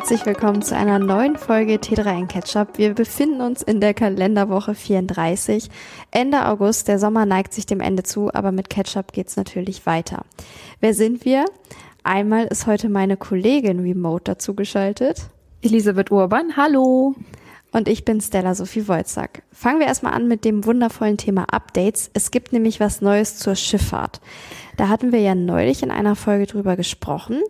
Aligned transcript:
herzlich 0.00 0.24
willkommen 0.24 0.62
zu 0.62 0.74
einer 0.74 0.98
neuen 0.98 1.36
Folge 1.36 1.74
T3 1.74 2.20
in 2.20 2.26
Ketchup. 2.26 2.78
Wir 2.78 2.94
befinden 2.94 3.42
uns 3.42 3.60
in 3.60 3.82
der 3.82 3.92
Kalenderwoche 3.92 4.74
34. 4.74 5.68
Ende 6.10 6.46
August, 6.46 6.88
der 6.88 6.98
Sommer 6.98 7.26
neigt 7.26 7.52
sich 7.52 7.66
dem 7.66 7.80
Ende 7.80 8.02
zu, 8.02 8.32
aber 8.32 8.50
mit 8.50 8.70
Ketchup 8.70 9.12
geht's 9.12 9.36
natürlich 9.36 9.84
weiter. 9.84 10.24
Wer 10.80 10.94
sind 10.94 11.26
wir? 11.26 11.44
Einmal 12.02 12.46
ist 12.46 12.66
heute 12.66 12.88
meine 12.88 13.18
Kollegin 13.18 13.80
remote 13.80 14.24
dazugeschaltet. 14.24 15.28
Elisabeth 15.60 16.10
Urban, 16.10 16.56
hallo. 16.56 17.14
Und 17.70 17.86
ich 17.86 18.06
bin 18.06 18.22
Stella 18.22 18.54
Sophie 18.54 18.88
Wolzack. 18.88 19.42
Fangen 19.52 19.80
wir 19.80 19.86
erstmal 19.86 20.14
an 20.14 20.26
mit 20.26 20.46
dem 20.46 20.64
wundervollen 20.64 21.18
Thema 21.18 21.44
Updates. 21.52 22.10
Es 22.14 22.30
gibt 22.30 22.54
nämlich 22.54 22.80
was 22.80 23.02
Neues 23.02 23.36
zur 23.36 23.54
Schifffahrt. 23.54 24.22
Da 24.78 24.88
hatten 24.88 25.12
wir 25.12 25.20
ja 25.20 25.34
neulich 25.34 25.82
in 25.82 25.90
einer 25.90 26.16
Folge 26.16 26.46
drüber 26.46 26.74
gesprochen. 26.74 27.42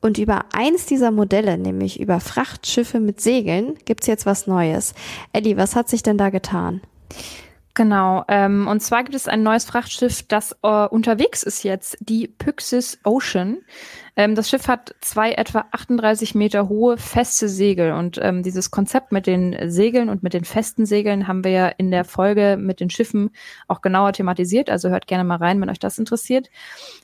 Und 0.00 0.18
über 0.18 0.44
eins 0.52 0.86
dieser 0.86 1.10
Modelle, 1.10 1.58
nämlich 1.58 1.98
über 1.98 2.20
Frachtschiffe 2.20 3.00
mit 3.00 3.20
Segeln, 3.20 3.76
gibt's 3.84 4.06
jetzt 4.06 4.26
was 4.26 4.46
Neues. 4.46 4.94
Elli, 5.32 5.56
was 5.56 5.74
hat 5.74 5.88
sich 5.88 6.02
denn 6.02 6.18
da 6.18 6.30
getan? 6.30 6.80
Genau, 7.78 8.24
ähm, 8.26 8.66
und 8.66 8.80
zwar 8.80 9.04
gibt 9.04 9.14
es 9.14 9.28
ein 9.28 9.44
neues 9.44 9.64
Frachtschiff, 9.64 10.24
das 10.24 10.56
äh, 10.64 10.86
unterwegs 10.88 11.44
ist 11.44 11.62
jetzt, 11.62 11.96
die 12.00 12.26
Pyxis 12.26 12.98
Ocean. 13.04 13.58
Ähm, 14.16 14.34
das 14.34 14.50
Schiff 14.50 14.66
hat 14.66 14.96
zwei 15.00 15.30
etwa 15.30 15.64
38 15.70 16.34
Meter 16.34 16.68
hohe 16.68 16.96
feste 16.98 17.48
Segel 17.48 17.92
und 17.92 18.18
ähm, 18.20 18.42
dieses 18.42 18.72
Konzept 18.72 19.12
mit 19.12 19.28
den 19.28 19.70
Segeln 19.70 20.08
und 20.08 20.24
mit 20.24 20.34
den 20.34 20.44
festen 20.44 20.86
Segeln 20.86 21.28
haben 21.28 21.44
wir 21.44 21.52
ja 21.52 21.68
in 21.68 21.92
der 21.92 22.04
Folge 22.04 22.56
mit 22.58 22.80
den 22.80 22.90
Schiffen 22.90 23.30
auch 23.68 23.80
genauer 23.80 24.12
thematisiert, 24.12 24.70
also 24.70 24.88
hört 24.88 25.06
gerne 25.06 25.22
mal 25.22 25.36
rein, 25.36 25.60
wenn 25.60 25.70
euch 25.70 25.78
das 25.78 26.00
interessiert. 26.00 26.50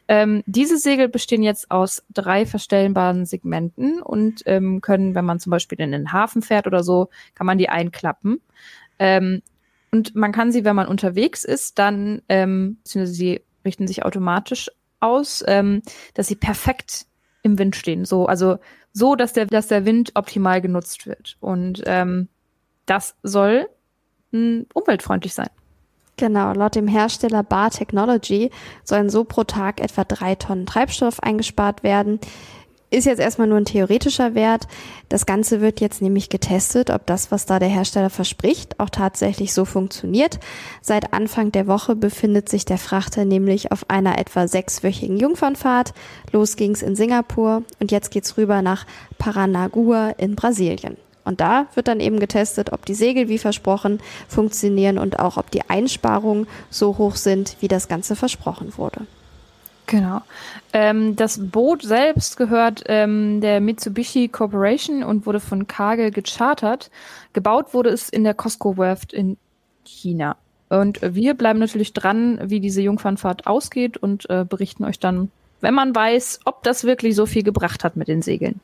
Ähm, 0.08 0.42
diese 0.46 0.76
Segel 0.76 1.08
bestehen 1.08 1.44
jetzt 1.44 1.70
aus 1.70 2.02
drei 2.12 2.46
verstellbaren 2.46 3.26
Segmenten 3.26 4.02
und 4.02 4.42
ähm, 4.46 4.80
können, 4.80 5.14
wenn 5.14 5.24
man 5.24 5.38
zum 5.38 5.52
Beispiel 5.52 5.80
in 5.80 5.92
den 5.92 6.12
Hafen 6.12 6.42
fährt 6.42 6.66
oder 6.66 6.82
so, 6.82 7.10
kann 7.36 7.46
man 7.46 7.58
die 7.58 7.68
einklappen. 7.68 8.40
Ähm, 8.98 9.40
und 9.94 10.16
man 10.16 10.32
kann 10.32 10.50
sie, 10.50 10.64
wenn 10.64 10.74
man 10.74 10.88
unterwegs 10.88 11.44
ist, 11.44 11.78
dann, 11.78 12.20
ähm, 12.28 12.78
beziehungsweise 12.82 13.14
sie 13.14 13.40
richten 13.64 13.86
sich 13.86 14.04
automatisch 14.04 14.68
aus, 14.98 15.44
ähm, 15.46 15.82
dass 16.14 16.26
sie 16.26 16.34
perfekt 16.34 17.06
im 17.44 17.60
Wind 17.60 17.76
stehen. 17.76 18.04
So, 18.04 18.26
also 18.26 18.58
so, 18.92 19.14
dass 19.14 19.34
der, 19.34 19.46
dass 19.46 19.68
der 19.68 19.84
Wind 19.84 20.10
optimal 20.16 20.60
genutzt 20.60 21.06
wird. 21.06 21.36
Und 21.38 21.84
ähm, 21.86 22.26
das 22.86 23.14
soll 23.22 23.68
mh, 24.32 24.40
hm, 24.40 24.66
umweltfreundlich 24.74 25.32
sein. 25.32 25.50
Genau, 26.16 26.52
laut 26.54 26.74
dem 26.74 26.88
Hersteller 26.88 27.44
Bar 27.44 27.70
Technology 27.70 28.50
sollen 28.82 29.10
so 29.10 29.22
pro 29.22 29.44
Tag 29.44 29.80
etwa 29.80 30.02
drei 30.02 30.34
Tonnen 30.34 30.66
Treibstoff 30.66 31.20
eingespart 31.22 31.84
werden 31.84 32.18
ist 32.94 33.04
jetzt 33.04 33.20
erstmal 33.20 33.46
nur 33.46 33.58
ein 33.58 33.64
theoretischer 33.64 34.34
Wert. 34.34 34.66
Das 35.08 35.26
Ganze 35.26 35.60
wird 35.60 35.80
jetzt 35.80 36.02
nämlich 36.02 36.28
getestet, 36.28 36.90
ob 36.90 37.06
das, 37.06 37.30
was 37.30 37.46
da 37.46 37.58
der 37.58 37.68
Hersteller 37.68 38.10
verspricht, 38.10 38.80
auch 38.80 38.90
tatsächlich 38.90 39.52
so 39.52 39.64
funktioniert. 39.64 40.38
Seit 40.80 41.12
Anfang 41.12 41.52
der 41.52 41.66
Woche 41.66 41.96
befindet 41.96 42.48
sich 42.48 42.64
der 42.64 42.78
Frachter 42.78 43.24
nämlich 43.24 43.72
auf 43.72 43.90
einer 43.90 44.18
etwa 44.18 44.48
sechswöchigen 44.48 45.18
Jungfernfahrt. 45.18 45.94
Los 46.32 46.56
ging's 46.56 46.82
in 46.82 46.96
Singapur 46.96 47.62
und 47.80 47.90
jetzt 47.90 48.10
geht's 48.10 48.36
rüber 48.36 48.62
nach 48.62 48.86
Paranagua 49.18 50.10
in 50.10 50.36
Brasilien. 50.36 50.96
Und 51.24 51.40
da 51.40 51.66
wird 51.74 51.88
dann 51.88 52.00
eben 52.00 52.20
getestet, 52.20 52.72
ob 52.72 52.84
die 52.84 52.94
Segel 52.94 53.28
wie 53.28 53.38
versprochen 53.38 54.00
funktionieren 54.28 54.98
und 54.98 55.18
auch 55.18 55.36
ob 55.36 55.50
die 55.50 55.68
Einsparungen 55.68 56.46
so 56.70 56.98
hoch 56.98 57.16
sind, 57.16 57.56
wie 57.60 57.68
das 57.68 57.88
Ganze 57.88 58.14
versprochen 58.14 58.76
wurde. 58.76 59.06
Genau. 59.86 60.22
Ähm, 60.74 61.14
das 61.14 61.38
Boot 61.38 61.82
selbst 61.82 62.36
gehört 62.36 62.82
ähm, 62.86 63.40
der 63.40 63.60
Mitsubishi 63.60 64.26
Corporation 64.26 65.04
und 65.04 65.24
wurde 65.24 65.38
von 65.38 65.68
Kagel 65.68 66.10
gechartert. 66.10 66.90
Gebaut 67.32 67.72
wurde 67.72 67.90
es 67.90 68.08
in 68.08 68.24
der 68.24 68.34
Costco 68.34 68.76
Werft 68.76 69.12
in 69.12 69.36
China. 69.84 70.36
Und 70.68 71.00
wir 71.00 71.34
bleiben 71.34 71.60
natürlich 71.60 71.92
dran, 71.92 72.40
wie 72.42 72.58
diese 72.58 72.82
Jungfernfahrt 72.82 73.46
ausgeht 73.46 73.96
und 73.96 74.28
äh, 74.28 74.44
berichten 74.44 74.84
euch 74.84 74.98
dann, 74.98 75.30
wenn 75.60 75.74
man 75.74 75.94
weiß, 75.94 76.40
ob 76.44 76.64
das 76.64 76.82
wirklich 76.82 77.14
so 77.14 77.24
viel 77.24 77.44
gebracht 77.44 77.84
hat 77.84 77.96
mit 77.96 78.08
den 78.08 78.22
Segeln. 78.22 78.58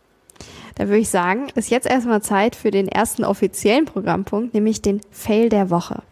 Da 0.75 0.89
würde 0.89 0.99
ich 0.99 1.11
sagen, 1.11 1.47
ist 1.55 1.71
jetzt 1.71 1.87
erstmal 1.87 2.23
Zeit 2.23 2.57
für 2.57 2.73
den 2.73 2.89
ersten 2.89 3.23
offiziellen 3.23 3.85
Programmpunkt, 3.85 4.53
nämlich 4.53 4.83
den 4.83 5.01
Fail 5.13 5.49
der 5.49 5.71
Woche. 5.71 6.03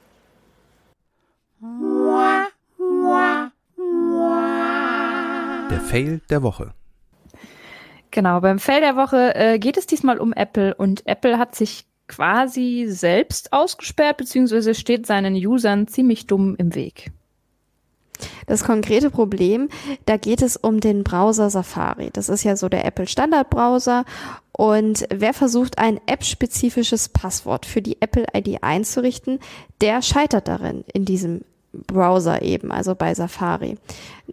Fail 5.89 6.21
der 6.29 6.43
Woche. 6.43 6.75
Genau, 8.11 8.41
beim 8.41 8.59
Fail 8.59 8.83
der 8.83 8.95
Woche 8.97 9.35
äh, 9.35 9.59
geht 9.59 9.79
es 9.79 9.87
diesmal 9.87 10.19
um 10.19 10.35
Apple 10.35 10.75
und 10.75 11.07
Apple 11.07 11.39
hat 11.39 11.55
sich 11.55 11.87
quasi 12.09 12.87
selbst 12.89 13.55
ausgesperrt, 13.55 14.19
beziehungsweise 14.19 14.75
steht 14.75 15.07
seinen 15.07 15.35
Usern 15.35 15.89
ziemlich 15.89 16.27
dumm 16.27 16.57
im 16.59 16.75
Weg. 16.75 17.11
Das 18.47 18.65
konkrete 18.65 19.11
Problem, 19.11 19.71
da 20.05 20.19
geht 20.19 20.43
es 20.43 20.57
um 20.57 20.81
den 20.81 21.05
Browser 21.05 21.49
Safari. 21.49 22.11
Das 22.13 22.29
ist 22.29 22.45
ja 22.45 22.57
so 22.57 22.69
der 22.69 22.85
Apple 22.85 23.07
Standard 23.07 23.49
Browser. 23.49 24.05
Und 24.53 25.07
wer 25.11 25.33
versucht, 25.33 25.79
ein 25.79 26.01
App-spezifisches 26.07 27.09
Passwort 27.09 27.65
für 27.65 27.81
die 27.81 28.03
Apple 28.03 28.27
ID 28.35 28.63
einzurichten, 28.63 29.39
der 29.81 30.03
scheitert 30.03 30.49
darin 30.49 30.85
in 30.93 31.07
diesem 31.07 31.45
Browser 31.87 32.43
eben, 32.43 32.71
also 32.73 32.95
bei 32.95 33.15
Safari. 33.15 33.77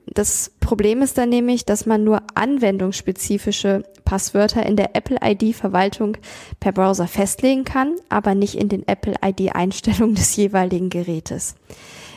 Das 0.07 0.51
Problem 0.59 1.01
ist 1.01 1.17
dann 1.17 1.29
nämlich, 1.29 1.65
dass 1.65 1.85
man 1.85 2.03
nur 2.03 2.21
anwendungsspezifische 2.35 3.83
Passwörter 4.03 4.65
in 4.65 4.75
der 4.75 4.95
Apple 4.95 5.17
ID-Verwaltung 5.21 6.17
per 6.59 6.71
Browser 6.71 7.07
festlegen 7.07 7.63
kann, 7.63 7.95
aber 8.09 8.35
nicht 8.35 8.55
in 8.55 8.69
den 8.69 8.87
Apple 8.87 9.15
ID-Einstellungen 9.23 10.15
des 10.15 10.35
jeweiligen 10.35 10.89
Gerätes. 10.89 11.55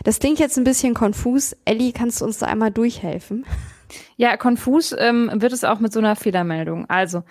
Das 0.05 0.21
klingt 0.21 0.39
jetzt 0.39 0.57
ein 0.57 0.65
bisschen 0.65 0.95
konfus. 0.95 1.57
Ellie, 1.65 1.93
kannst 1.93 2.21
du 2.21 2.25
uns 2.25 2.39
da 2.39 2.47
einmal 2.47 2.71
durchhelfen? 2.71 3.45
Ja, 4.17 4.37
konfus 4.37 4.95
ähm, 4.97 5.31
wird 5.35 5.53
es 5.53 5.65
auch 5.65 5.81
mit 5.81 5.93
so 5.93 5.99
einer 5.99 6.17
Fehlermeldung. 6.17 6.89
Also, 6.89 7.23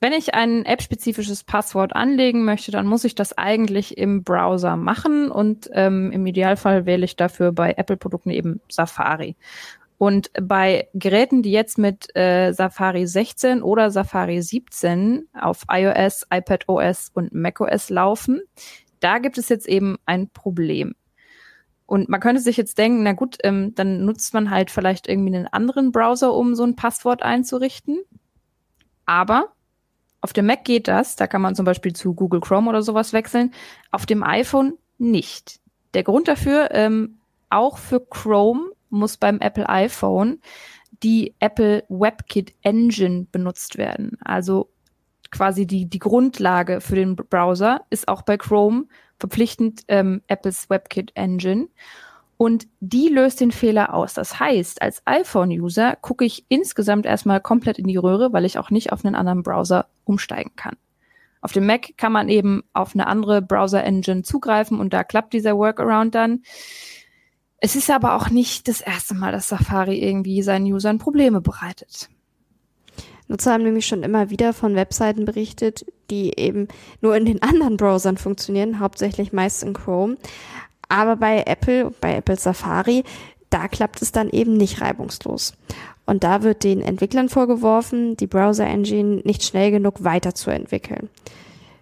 wenn 0.00 0.12
ich 0.12 0.34
ein 0.34 0.64
app-spezifisches 0.64 1.42
Passwort 1.44 1.94
anlegen 1.94 2.44
möchte, 2.44 2.70
dann 2.70 2.86
muss 2.86 3.04
ich 3.04 3.14
das 3.14 3.36
eigentlich 3.36 3.98
im 3.98 4.22
Browser 4.22 4.76
machen 4.76 5.30
und 5.30 5.68
ähm, 5.72 6.12
im 6.12 6.24
Idealfall 6.26 6.86
wähle 6.86 7.04
ich 7.04 7.16
dafür 7.16 7.52
bei 7.52 7.72
Apple-Produkten 7.72 8.30
eben 8.30 8.60
Safari. 8.68 9.36
Und 9.98 10.30
bei 10.40 10.88
Geräten, 10.94 11.42
die 11.42 11.50
jetzt 11.50 11.76
mit 11.76 12.14
äh, 12.16 12.52
Safari 12.52 13.08
16 13.08 13.62
oder 13.62 13.90
Safari 13.90 14.40
17 14.40 15.26
auf 15.32 15.64
iOS, 15.68 16.24
iPadOS 16.32 17.10
und 17.12 17.34
macOS 17.34 17.90
laufen, 17.90 18.42
da 19.00 19.18
gibt 19.18 19.38
es 19.38 19.48
jetzt 19.48 19.66
eben 19.66 19.96
ein 20.06 20.30
Problem. 20.30 20.94
Und 21.86 22.08
man 22.08 22.20
könnte 22.20 22.40
sich 22.40 22.56
jetzt 22.56 22.78
denken, 22.78 23.02
na 23.02 23.14
gut, 23.14 23.38
ähm, 23.42 23.74
dann 23.74 24.04
nutzt 24.04 24.34
man 24.34 24.50
halt 24.50 24.70
vielleicht 24.70 25.08
irgendwie 25.08 25.34
einen 25.34 25.48
anderen 25.48 25.90
Browser, 25.90 26.32
um 26.32 26.54
so 26.54 26.62
ein 26.62 26.76
Passwort 26.76 27.22
einzurichten. 27.22 27.98
Aber 29.04 29.52
auf 30.20 30.32
dem 30.32 30.46
Mac 30.46 30.64
geht 30.64 30.88
das, 30.88 31.16
da 31.16 31.26
kann 31.26 31.42
man 31.42 31.54
zum 31.54 31.64
Beispiel 31.64 31.92
zu 31.92 32.14
Google 32.14 32.40
Chrome 32.40 32.68
oder 32.68 32.82
sowas 32.82 33.12
wechseln. 33.12 33.52
Auf 33.90 34.06
dem 34.06 34.22
iPhone 34.22 34.74
nicht. 34.98 35.60
Der 35.94 36.02
Grund 36.02 36.28
dafür, 36.28 36.70
ähm, 36.72 37.18
auch 37.50 37.78
für 37.78 38.00
Chrome 38.00 38.72
muss 38.90 39.16
beim 39.16 39.38
Apple 39.40 39.68
iPhone 39.68 40.40
die 41.02 41.34
Apple 41.38 41.84
WebKit 41.88 42.54
Engine 42.62 43.26
benutzt 43.30 43.78
werden. 43.78 44.18
Also 44.24 44.68
quasi 45.30 45.66
die, 45.66 45.86
die 45.86 45.98
Grundlage 45.98 46.80
für 46.80 46.96
den 46.96 47.14
Browser 47.14 47.82
ist 47.90 48.08
auch 48.08 48.22
bei 48.22 48.36
Chrome 48.36 48.86
verpflichtend 49.18 49.82
ähm, 49.88 50.22
Apples 50.26 50.70
WebKit 50.70 51.12
Engine 51.14 51.68
und 52.38 52.68
die 52.78 53.08
löst 53.08 53.40
den 53.40 53.50
Fehler 53.50 53.92
aus. 53.92 54.14
Das 54.14 54.38
heißt, 54.40 54.80
als 54.80 55.02
iPhone-User 55.04 55.96
gucke 56.00 56.24
ich 56.24 56.46
insgesamt 56.48 57.04
erstmal 57.04 57.40
komplett 57.40 57.78
in 57.78 57.88
die 57.88 57.96
Röhre, 57.96 58.32
weil 58.32 58.44
ich 58.44 58.58
auch 58.58 58.70
nicht 58.70 58.92
auf 58.92 59.04
einen 59.04 59.16
anderen 59.16 59.42
Browser 59.42 59.86
umsteigen 60.04 60.52
kann. 60.54 60.76
Auf 61.40 61.52
dem 61.52 61.66
Mac 61.66 61.96
kann 61.96 62.12
man 62.12 62.28
eben 62.28 62.62
auf 62.72 62.94
eine 62.94 63.08
andere 63.08 63.42
Browser-Engine 63.42 64.22
zugreifen 64.22 64.78
und 64.78 64.92
da 64.92 65.02
klappt 65.02 65.32
dieser 65.32 65.56
Workaround 65.56 66.14
dann. 66.14 66.42
Es 67.58 67.74
ist 67.74 67.90
aber 67.90 68.14
auch 68.14 68.30
nicht 68.30 68.68
das 68.68 68.80
erste 68.80 69.14
Mal, 69.14 69.32
dass 69.32 69.48
Safari 69.48 69.98
irgendwie 69.98 70.42
seinen 70.42 70.72
Usern 70.72 70.98
Probleme 70.98 71.40
bereitet. 71.40 72.08
Nutzer 73.26 73.52
haben 73.52 73.64
nämlich 73.64 73.86
schon 73.86 74.04
immer 74.04 74.30
wieder 74.30 74.52
von 74.54 74.74
Webseiten 74.74 75.24
berichtet, 75.24 75.84
die 76.08 76.38
eben 76.38 76.68
nur 77.00 77.16
in 77.16 77.24
den 77.24 77.42
anderen 77.42 77.76
Browsern 77.76 78.16
funktionieren, 78.16 78.78
hauptsächlich 78.78 79.32
meist 79.32 79.64
in 79.64 79.74
Chrome. 79.74 80.16
Aber 80.88 81.16
bei 81.16 81.42
Apple, 81.46 81.92
bei 82.00 82.16
Apple 82.16 82.36
Safari, 82.36 83.04
da 83.50 83.68
klappt 83.68 84.02
es 84.02 84.12
dann 84.12 84.28
eben 84.30 84.56
nicht 84.56 84.80
reibungslos. 84.80 85.54
Und 86.06 86.24
da 86.24 86.42
wird 86.42 86.64
den 86.64 86.80
Entwicklern 86.80 87.28
vorgeworfen, 87.28 88.16
die 88.16 88.26
Browser 88.26 88.66
Engine 88.66 89.20
nicht 89.24 89.42
schnell 89.42 89.70
genug 89.70 90.04
weiterzuentwickeln. 90.04 91.10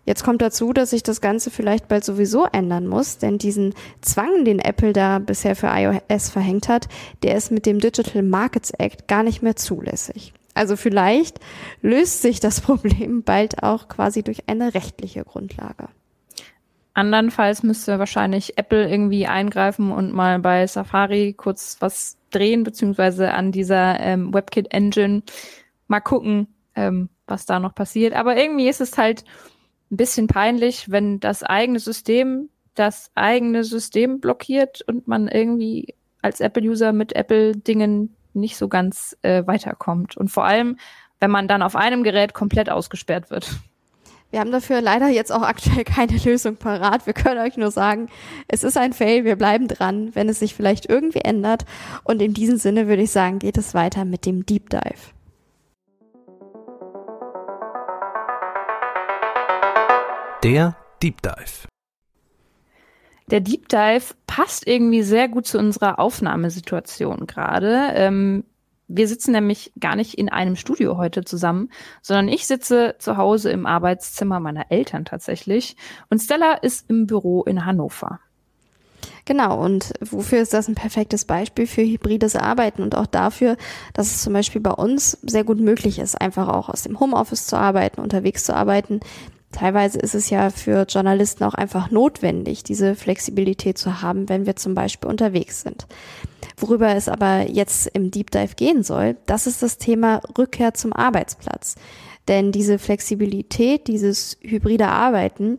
Jetzt 0.05 0.23
kommt 0.23 0.41
dazu, 0.41 0.73
dass 0.73 0.91
sich 0.91 1.03
das 1.03 1.21
Ganze 1.21 1.51
vielleicht 1.51 1.89
bald 1.89 2.05
sowieso 2.05 2.47
ändern 2.47 2.87
muss, 2.87 3.19
denn 3.19 3.39
diesen 3.39 3.75
Zwang, 4.01 4.45
den 4.45 4.61
Apple 4.61 4.93
da 4.93 5.19
bisher 5.19 5.57
für 5.57 5.67
iOS 5.67 6.31
verhängt 6.31 6.69
hat, 6.69 6.89
der 7.25 7.35
ist 7.35 7.51
mit 7.51 7.67
dem 7.67 7.81
Digital 7.81 8.23
Markets 8.23 8.71
Act 8.71 9.09
gar 9.09 9.25
nicht 9.25 9.43
mehr 9.43 9.57
zulässig. 9.57 10.33
Also 10.55 10.77
vielleicht 10.77 11.41
löst 11.83 12.23
sich 12.23 12.39
das 12.39 12.61
Problem 12.63 13.25
bald 13.25 13.65
auch 13.65 13.89
quasi 13.89 14.23
durch 14.23 14.49
eine 14.49 14.75
rechtliche 14.75 15.25
Grundlage. 15.25 15.89
Andernfalls 16.97 17.63
müsste 17.63 17.99
wahrscheinlich 17.99 18.59
Apple 18.59 18.89
irgendwie 18.89 19.27
eingreifen 19.27 19.93
und 19.93 20.13
mal 20.13 20.39
bei 20.39 20.67
Safari 20.67 21.35
kurz 21.35 21.77
was 21.81 22.17
drehen, 22.31 22.65
beziehungsweise 22.65 23.33
an 23.33 23.53
dieser 23.53 24.01
ähm, 24.01 24.33
WebKit-Engine 24.33 25.23
mal 25.89 26.01
gucken, 26.01 26.49
ähm, 26.75 27.11
was 27.27 27.47
da 27.47 27.61
noch 27.61 27.75
passiert. 27.75 28.15
Aber 28.15 28.37
irgendwie 28.37 28.69
ist 28.69 28.81
es 28.81 28.97
halt 28.97 29.25
ein 29.91 29.97
bisschen 29.99 30.27
peinlich, 30.27 30.91
wenn 30.91 31.21
das 31.21 31.43
eigene 31.43 31.81
System 31.81 32.49
das 32.77 33.11
eigene 33.15 33.65
System 33.65 34.21
blockiert 34.21 34.83
und 34.83 35.09
man 35.09 35.29
irgendwie 35.29 35.95
als 36.23 36.41
Apple-User 36.41 36.93
mit 36.93 37.15
Apple-Dingen 37.15 38.15
nicht 38.35 38.57
so 38.57 38.69
ganz 38.69 39.17
äh, 39.23 39.47
weiterkommt. 39.47 40.17
Und 40.17 40.29
vor 40.29 40.45
allem, 40.45 40.77
wenn 41.19 41.31
man 41.31 41.49
dann 41.49 41.63
auf 41.63 41.75
einem 41.75 42.03
Gerät 42.03 42.35
komplett 42.35 42.71
ausgesperrt 42.71 43.31
wird. 43.31 43.51
Wir 44.31 44.41
haben 44.41 44.51
dafür 44.51 44.81
leider 44.81 45.09
jetzt 45.09 45.31
auch 45.33 45.43
aktuell 45.43 45.85
keine 45.85 46.17
Lösung 46.25 46.57
parat. 46.57 47.07
Wir 47.07 47.13
können 47.13 47.41
euch 47.41 47.57
nur 47.57 47.71
sagen, 47.71 48.09
es 48.49 48.65
ist 48.65 48.77
ein 48.77 48.93
Fail, 48.93 49.25
wir 49.25 49.37
bleiben 49.37 49.69
dran, 49.69 50.15
wenn 50.15 50.29
es 50.29 50.41
sich 50.41 50.55
vielleicht 50.55 50.89
irgendwie 50.89 51.21
ändert. 51.21 51.65
Und 52.05 52.21
in 52.21 52.35
diesem 52.35 52.59
Sinne 52.59 52.89
würde 52.89 53.03
ich 53.03 53.13
sagen, 53.13 53.39
geht 53.39 53.57
es 53.57 53.75
weiter 53.75 54.05
mit 54.05 54.27
dem 54.27 54.45
Deep 54.45 54.71
Dive. 54.71 55.15
Der 60.43 60.77
Deep 61.03 61.23
Dive. 61.23 61.69
Der 63.31 63.41
Deep 63.41 63.69
Dive 63.69 64.15
passt 64.27 64.67
irgendwie 64.67 65.03
sehr 65.03 65.29
gut 65.29 65.47
zu 65.47 65.59
unserer 65.59 65.99
Aufnahmesituation 65.99 67.27
gerade. 67.27 67.91
Ähm, 67.95 68.45
wir 68.89 69.09
sitzen 69.09 69.33
nämlich 69.33 69.73
gar 69.81 69.97
nicht 69.97 70.15
in 70.15 70.29
einem 70.29 70.57
Studio 70.57 70.97
heute 70.97 71.25
zusammen, 71.25 71.71
sondern 72.03 72.29
ich 72.29 72.47
sitze 72.47 72.97
zu 72.99 73.17
Hause 73.17 73.51
im 73.51 73.67
Arbeitszimmer 73.67 74.41
meiner 74.41 74.71
Eltern 74.71 75.05
tatsächlich 75.05 75.77
und 76.11 76.21
Stella 76.21 76.55
ist 76.55 76.89
im 76.89 77.07
Büro 77.07 77.43
in 77.43 77.65
Hannover. 77.67 78.21
Genau, 79.25 79.61
und 79.63 79.93
wofür 80.01 80.41
ist 80.41 80.55
das 80.55 80.69
ein 80.69 80.77
perfektes 80.77 81.25
Beispiel 81.25 81.67
für 81.67 81.83
hybrides 81.83 82.37
Arbeiten 82.37 82.83
und 82.83 82.95
auch 82.95 83.07
dafür, 83.07 83.57
dass 83.93 84.07
es 84.07 84.23
zum 84.23 84.33
Beispiel 84.33 84.61
bei 84.61 84.71
uns 84.71 85.19
sehr 85.23 85.43
gut 85.43 85.59
möglich 85.59 85.99
ist, 85.99 86.21
einfach 86.21 86.49
auch 86.49 86.69
aus 86.69 86.85
dem 86.85 87.01
Homeoffice 87.01 87.47
zu 87.47 87.57
arbeiten, 87.57 88.01
unterwegs 88.01 88.45
zu 88.45 88.55
arbeiten. 88.55 89.01
Teilweise 89.53 89.99
ist 89.99 90.15
es 90.15 90.29
ja 90.29 90.51
für 90.51 90.85
Journalisten 90.89 91.45
auch 91.45 91.55
einfach 91.55 91.91
notwendig, 91.91 92.63
diese 92.63 92.95
Flexibilität 92.95 93.79
zu 93.79 94.03
haben, 94.03 94.29
wenn 94.29 94.45
wir 94.45 94.57
zum 94.57 94.75
Beispiel 94.75 95.09
unterwegs 95.09 95.63
sind. 95.63 95.87
Worüber 96.59 96.95
es 96.95 97.09
aber 97.09 97.49
jetzt 97.49 97.87
im 97.89 98.11
Deep 98.11 98.31
Dive 98.31 98.55
gehen 98.57 98.83
soll, 98.83 99.17
das 99.27 99.47
ist 99.47 99.63
das 99.63 99.79
Thema 99.79 100.21
Rückkehr 100.37 100.75
zum 100.75 100.93
Arbeitsplatz. 100.93 101.77
Denn 102.29 102.51
diese 102.51 102.79
Flexibilität, 102.79 103.87
dieses 103.87 104.37
hybride 104.41 104.89
Arbeiten, 104.89 105.59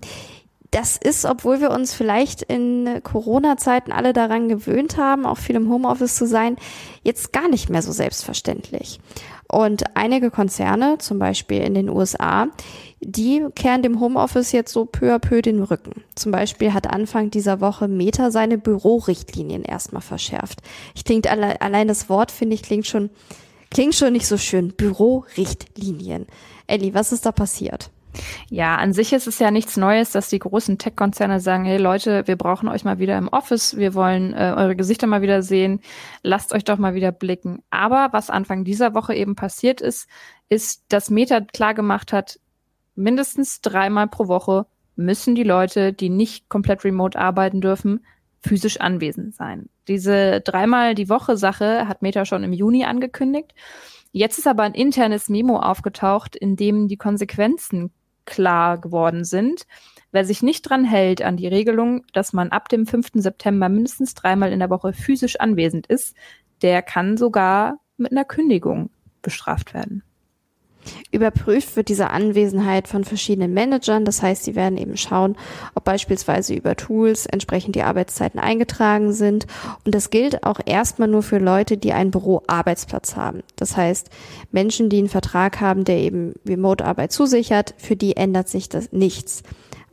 das 0.71 0.97
ist, 0.97 1.25
obwohl 1.25 1.61
wir 1.61 1.71
uns 1.71 1.93
vielleicht 1.93 2.41
in 2.41 2.99
Corona-Zeiten 3.03 3.91
alle 3.91 4.11
daran 4.11 4.49
gewöhnt 4.49 4.97
haben, 4.97 5.25
auch 5.25 5.37
viel 5.37 5.55
im 5.55 5.69
Homeoffice 5.69 6.15
zu 6.15 6.27
sein, 6.27 6.57
jetzt 7.03 7.31
gar 7.31 7.47
nicht 7.47 7.69
mehr 7.69 7.81
so 7.81 7.93
selbstverständlich. 7.93 8.99
Und 9.49 9.95
einige 9.95 10.29
Konzerne, 10.29 10.97
zum 10.97 11.19
Beispiel 11.19 11.61
in 11.61 11.73
den 11.73 11.89
USA, 11.89 12.47
die 12.99 13.45
kehren 13.55 13.83
dem 13.83 13.99
Homeoffice 13.99 14.51
jetzt 14.51 14.73
so 14.73 14.85
peu 14.85 15.13
à 15.13 15.19
peu 15.19 15.41
den 15.41 15.61
Rücken. 15.61 16.03
Zum 16.15 16.31
Beispiel 16.31 16.73
hat 16.73 16.87
Anfang 16.87 17.29
dieser 17.29 17.61
Woche 17.61 17.87
Meta 17.87 18.31
seine 18.31 18.57
Bürorichtlinien 18.57 19.63
erstmal 19.63 20.01
verschärft. 20.01 20.61
Ich 20.95 21.05
klingt 21.05 21.27
alle, 21.27 21.61
allein 21.61 21.87
das 21.87 22.09
Wort, 22.09 22.31
finde 22.31 22.55
ich, 22.55 22.63
klingt 22.63 22.87
schon, 22.87 23.09
klingt 23.69 23.95
schon 23.95 24.13
nicht 24.13 24.27
so 24.27 24.37
schön. 24.37 24.73
Bürorichtlinien. 24.73 26.25
Elli, 26.65 26.93
was 26.93 27.11
ist 27.11 27.25
da 27.25 27.31
passiert? 27.31 27.91
Ja, 28.49 28.77
an 28.77 28.93
sich 28.93 29.13
ist 29.13 29.27
es 29.27 29.37
ja 29.37 29.51
nichts 29.51 29.77
Neues, 29.77 30.11
dass 30.11 30.29
die 30.29 30.39
großen 30.39 30.79
Tech-Konzerne 30.79 31.39
sagen, 31.39 31.65
hey 31.65 31.77
Leute, 31.77 32.25
wir 32.25 32.35
brauchen 32.35 32.67
euch 32.67 32.83
mal 32.83 32.97
wieder 32.97 33.15
im 33.15 33.27
Office, 33.27 33.77
wir 33.77 33.93
wollen 33.93 34.33
äh, 34.33 34.53
eure 34.57 34.75
Gesichter 34.75 35.05
mal 35.05 35.21
wieder 35.21 35.43
sehen, 35.43 35.81
lasst 36.23 36.51
euch 36.51 36.63
doch 36.63 36.79
mal 36.79 36.95
wieder 36.95 37.11
blicken. 37.11 37.61
Aber 37.69 38.09
was 38.13 38.31
Anfang 38.31 38.63
dieser 38.63 38.95
Woche 38.95 39.13
eben 39.13 39.35
passiert 39.35 39.81
ist, 39.81 40.07
ist, 40.49 40.85
dass 40.89 41.11
Meta 41.11 41.41
klargemacht 41.41 42.11
hat, 42.11 42.39
mindestens 42.97 43.61
dreimal 43.61 44.07
pro 44.07 44.27
Woche 44.27 44.65
müssen 44.95 45.35
die 45.35 45.43
Leute, 45.43 45.93
die 45.93 46.09
nicht 46.09 46.49
komplett 46.49 46.83
remote 46.83 47.17
arbeiten 47.17 47.61
dürfen, 47.61 48.05
physisch 48.41 48.79
anwesend 48.79 49.35
sein. 49.35 49.69
Diese 49.87 50.41
dreimal 50.41 50.95
die 50.95 51.09
Woche 51.09 51.37
Sache 51.37 51.87
hat 51.87 52.01
Meta 52.01 52.25
schon 52.25 52.43
im 52.43 52.53
Juni 52.53 52.83
angekündigt. 52.83 53.53
Jetzt 54.11 54.37
ist 54.37 54.47
aber 54.47 54.63
ein 54.63 54.73
internes 54.73 55.29
Memo 55.29 55.59
aufgetaucht, 55.59 56.35
in 56.35 56.55
dem 56.55 56.87
die 56.87 56.97
Konsequenzen 56.97 57.91
klar 58.25 58.77
geworden 58.77 59.23
sind. 59.23 59.65
Wer 60.11 60.25
sich 60.25 60.41
nicht 60.41 60.63
dran 60.63 60.85
hält 60.85 61.21
an 61.21 61.37
die 61.37 61.47
Regelung, 61.47 62.05
dass 62.13 62.33
man 62.33 62.49
ab 62.49 62.69
dem 62.69 62.85
5. 62.85 63.09
September 63.15 63.69
mindestens 63.69 64.13
dreimal 64.13 64.51
in 64.51 64.59
der 64.59 64.69
Woche 64.69 64.93
physisch 64.93 65.39
anwesend 65.39 65.87
ist, 65.87 66.15
der 66.61 66.81
kann 66.81 67.17
sogar 67.17 67.79
mit 67.97 68.11
einer 68.11 68.25
Kündigung 68.25 68.89
bestraft 69.21 69.73
werden. 69.73 70.03
Überprüft 71.11 71.75
wird 71.75 71.89
diese 71.89 72.09
Anwesenheit 72.09 72.87
von 72.87 73.03
verschiedenen 73.03 73.53
Managern. 73.53 74.05
Das 74.05 74.21
heißt, 74.21 74.43
sie 74.43 74.55
werden 74.55 74.77
eben 74.77 74.97
schauen, 74.97 75.35
ob 75.75 75.83
beispielsweise 75.83 76.53
über 76.53 76.75
Tools 76.75 77.25
entsprechend 77.25 77.75
die 77.75 77.83
Arbeitszeiten 77.83 78.39
eingetragen 78.39 79.13
sind. 79.13 79.47
Und 79.85 79.95
das 79.95 80.09
gilt 80.09 80.43
auch 80.43 80.59
erstmal 80.65 81.07
nur 81.07 81.23
für 81.23 81.39
Leute, 81.39 81.77
die 81.77 81.93
einen 81.93 82.11
Büroarbeitsplatz 82.11 83.15
haben. 83.15 83.43
Das 83.55 83.77
heißt, 83.77 84.09
Menschen, 84.51 84.89
die 84.89 84.99
einen 84.99 85.09
Vertrag 85.09 85.59
haben, 85.61 85.83
der 85.83 85.97
eben 85.97 86.33
Remote-Arbeit 86.47 87.11
zusichert, 87.11 87.73
für 87.77 87.95
die 87.95 88.17
ändert 88.17 88.49
sich 88.49 88.69
das 88.69 88.91
nichts. 88.91 89.43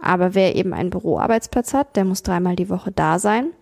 Aber 0.01 0.35
wer 0.35 0.55
eben 0.55 0.75
einen 0.75 0.91
Büroarbeitsplatz 0.91 1.73
hat, 1.73 1.97
der 1.97 2.05
muss 2.05 2.23
dreimal 2.23 2.57
die 2.57 2.69
Woche 2.69 2.93
da 2.93 3.19
sein. 3.19 3.53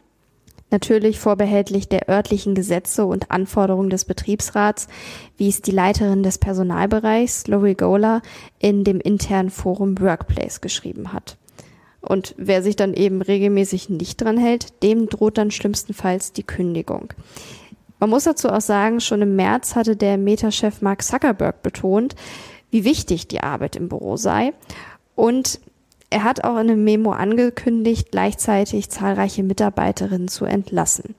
Natürlich 0.73 1.19
vorbehältlich 1.19 1.89
der 1.91 2.09
örtlichen 2.09 2.55
Gesetze 2.55 3.05
und 3.05 3.31
Anforderungen 3.31 3.91
des 3.91 4.07
Betriebsrats, 4.07 4.89
wie 5.37 5.51
es 5.51 5.61
die 5.61 5.71
Leiterin 5.71 6.23
des 6.23 6.39
Personalbereichs, 6.39 7.47
Lori 7.47 7.75
Gola, 7.75 8.23
in 8.59 8.83
dem 8.83 8.99
internen 8.99 9.51
Forum 9.51 10.01
Workplace 10.01 10.63
geschrieben 10.63 11.13
hat. 11.13 11.37
Und 12.01 12.35
wer 12.39 12.63
sich 12.63 12.75
dann 12.75 12.95
eben 12.95 13.21
regelmäßig 13.21 13.91
nicht 13.91 14.23
dran 14.23 14.39
hält, 14.39 14.83
dem 14.83 15.11
droht 15.11 15.37
dann 15.37 15.51
schlimmstenfalls 15.51 16.33
die 16.33 16.43
Kündigung. 16.43 17.13
Man 18.01 18.09
muss 18.09 18.25
dazu 18.25 18.49
auch 18.49 18.63
sagen, 18.63 19.01
schon 19.01 19.21
im 19.21 19.37
März 19.37 19.77
hatte 19.77 19.95
der 19.95 20.17
Meta-Chef 20.17 20.81
Mark 20.81 21.03
Zuckerberg 21.03 21.63
betont, 21.63 22.17
wie 22.71 22.85
wichtig 22.85 23.29
die 23.29 23.43
Arbeit 23.43 23.77
im 23.77 23.91
Büro 23.91 24.17
sei. 24.17 24.55
Und 25.15 25.61
er 26.13 26.25
hat 26.25 26.45
auch 26.45 26.55
in 26.55 26.71
einem 26.71 26.85
Memo 26.85 27.13
angekündigt, 27.13 28.11
gleichzeitig 28.11 28.91
zahlreiche 28.91 29.43
Mitarbeiterinnen 29.43 30.29
zu 30.29 30.45
entlassen. 30.45 31.15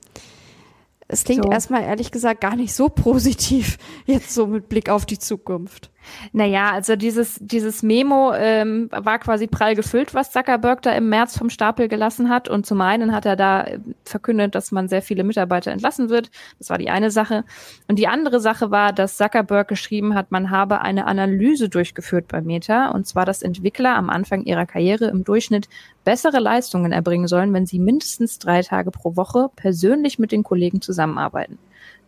Es 1.08 1.24
klingt 1.24 1.44
so. 1.44 1.50
erstmal 1.50 1.82
ehrlich 1.82 2.10
gesagt 2.10 2.40
gar 2.40 2.56
nicht 2.56 2.72
so 2.72 2.88
positiv, 2.88 3.78
jetzt 4.06 4.32
so 4.32 4.46
mit 4.46 4.68
Blick 4.68 4.88
auf 4.88 5.04
die 5.04 5.18
Zukunft. 5.18 5.90
Naja, 6.32 6.72
also 6.72 6.96
dieses, 6.96 7.38
dieses 7.40 7.82
Memo 7.82 8.32
ähm, 8.34 8.88
war 8.90 9.18
quasi 9.18 9.46
prall 9.46 9.74
gefüllt, 9.74 10.14
was 10.14 10.32
Zuckerberg 10.32 10.82
da 10.82 10.92
im 10.92 11.08
März 11.08 11.36
vom 11.36 11.50
Stapel 11.50 11.88
gelassen 11.88 12.28
hat. 12.28 12.48
Und 12.48 12.66
zum 12.66 12.80
einen 12.80 13.14
hat 13.14 13.26
er 13.26 13.36
da 13.36 13.64
äh, 13.64 13.78
verkündet, 14.04 14.54
dass 14.54 14.72
man 14.72 14.88
sehr 14.88 15.02
viele 15.02 15.24
Mitarbeiter 15.24 15.70
entlassen 15.70 16.08
wird. 16.08 16.30
Das 16.58 16.70
war 16.70 16.78
die 16.78 16.90
eine 16.90 17.10
Sache. 17.10 17.44
Und 17.88 17.98
die 17.98 18.08
andere 18.08 18.40
Sache 18.40 18.70
war, 18.70 18.92
dass 18.92 19.16
Zuckerberg 19.16 19.68
geschrieben 19.68 20.14
hat, 20.14 20.30
man 20.30 20.50
habe 20.50 20.80
eine 20.80 21.06
Analyse 21.06 21.68
durchgeführt 21.68 22.28
bei 22.28 22.40
Meta. 22.40 22.90
Und 22.90 23.06
zwar, 23.06 23.26
dass 23.26 23.42
Entwickler 23.42 23.96
am 23.96 24.10
Anfang 24.10 24.44
ihrer 24.44 24.66
Karriere 24.66 25.06
im 25.06 25.24
Durchschnitt 25.24 25.68
bessere 26.04 26.40
Leistungen 26.40 26.92
erbringen 26.92 27.28
sollen, 27.28 27.52
wenn 27.52 27.66
sie 27.66 27.78
mindestens 27.78 28.38
drei 28.38 28.62
Tage 28.62 28.90
pro 28.90 29.16
Woche 29.16 29.50
persönlich 29.56 30.18
mit 30.18 30.32
den 30.32 30.42
Kollegen 30.42 30.80
zusammenarbeiten. 30.80 31.58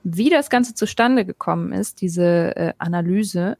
Wie 0.08 0.30
das 0.30 0.50
Ganze 0.50 0.72
zustande 0.72 1.24
gekommen 1.24 1.72
ist, 1.72 2.00
diese 2.00 2.54
äh, 2.54 2.72
Analyse, 2.78 3.58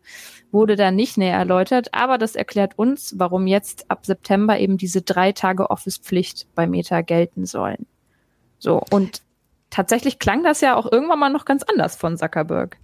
wurde 0.53 0.77
da 0.77 0.93
nicht 0.93 1.19
näher 1.19 1.37
erläutert, 1.37 1.89
aber 1.93 2.19
das 2.19 2.37
erklärt 2.37 2.79
uns, 2.79 3.17
warum 3.19 3.49
jetzt 3.49 3.91
ab 3.91 4.07
September 4.07 4.57
eben 4.57 4.77
diese 4.77 5.03
drei 5.03 5.33
Tage 5.33 5.71
Office-Pflicht 5.71 6.47
bei 6.55 6.69
Meta 6.69 7.01
gelten 7.01 7.47
sollen. 7.47 7.87
So, 8.61 8.81
und 8.91 9.23
tatsächlich 9.71 10.21
klang 10.21 10.45
das 10.45 10.61
ja 10.61 10.77
auch 10.77 10.91
irgendwann 10.91 11.19
mal 11.19 11.31
noch 11.31 11.47
ganz 11.47 11.65
anders 11.65 11.97
von 11.97 12.17
Zuckerberg. 12.17 12.79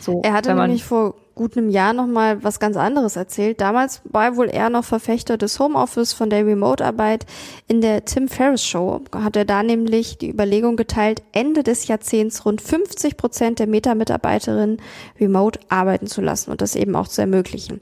So, 0.00 0.22
er 0.22 0.32
hatte 0.32 0.54
nämlich 0.54 0.84
vor 0.84 1.14
gut 1.34 1.56
einem 1.56 1.68
Jahr 1.68 1.92
noch 1.92 2.06
mal 2.06 2.42
was 2.44 2.60
ganz 2.60 2.76
anderes 2.76 3.16
erzählt. 3.16 3.60
Damals 3.60 4.02
war 4.04 4.36
wohl 4.36 4.48
er 4.48 4.70
noch 4.70 4.84
Verfechter 4.84 5.36
des 5.36 5.58
Homeoffice 5.58 6.12
von 6.12 6.30
der 6.30 6.46
Remote-Arbeit. 6.46 7.26
In 7.66 7.80
der 7.80 8.04
Tim 8.04 8.28
Ferriss 8.28 8.64
Show 8.64 9.00
hat 9.12 9.36
er 9.36 9.44
da 9.44 9.62
nämlich 9.62 10.18
die 10.18 10.30
Überlegung 10.30 10.76
geteilt, 10.76 11.22
Ende 11.32 11.62
des 11.62 11.88
Jahrzehnts 11.88 12.44
rund 12.44 12.60
50 12.60 13.16
Prozent 13.16 13.58
der 13.58 13.66
Meta-Mitarbeiterinnen 13.66 14.78
remote 15.20 15.58
arbeiten 15.68 16.06
zu 16.06 16.20
lassen 16.20 16.50
und 16.50 16.60
das 16.60 16.76
eben 16.76 16.94
auch 16.94 17.08
zu 17.08 17.20
ermöglichen. 17.20 17.80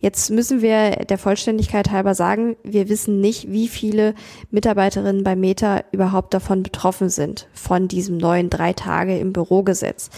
Jetzt 0.00 0.30
müssen 0.30 0.62
wir 0.62 0.90
der 0.90 1.18
Vollständigkeit 1.18 1.90
halber 1.90 2.14
sagen, 2.14 2.56
wir 2.62 2.88
wissen 2.88 3.20
nicht, 3.20 3.50
wie 3.50 3.68
viele 3.68 4.14
Mitarbeiterinnen 4.50 5.24
bei 5.24 5.36
Meta 5.36 5.82
überhaupt 5.92 6.34
davon 6.34 6.62
betroffen 6.62 7.08
sind, 7.08 7.48
von 7.52 7.88
diesem 7.88 8.16
neuen 8.16 8.50
drei 8.50 8.72
Tage 8.72 9.18
im 9.18 9.32
Bürogesetz. 9.32 10.10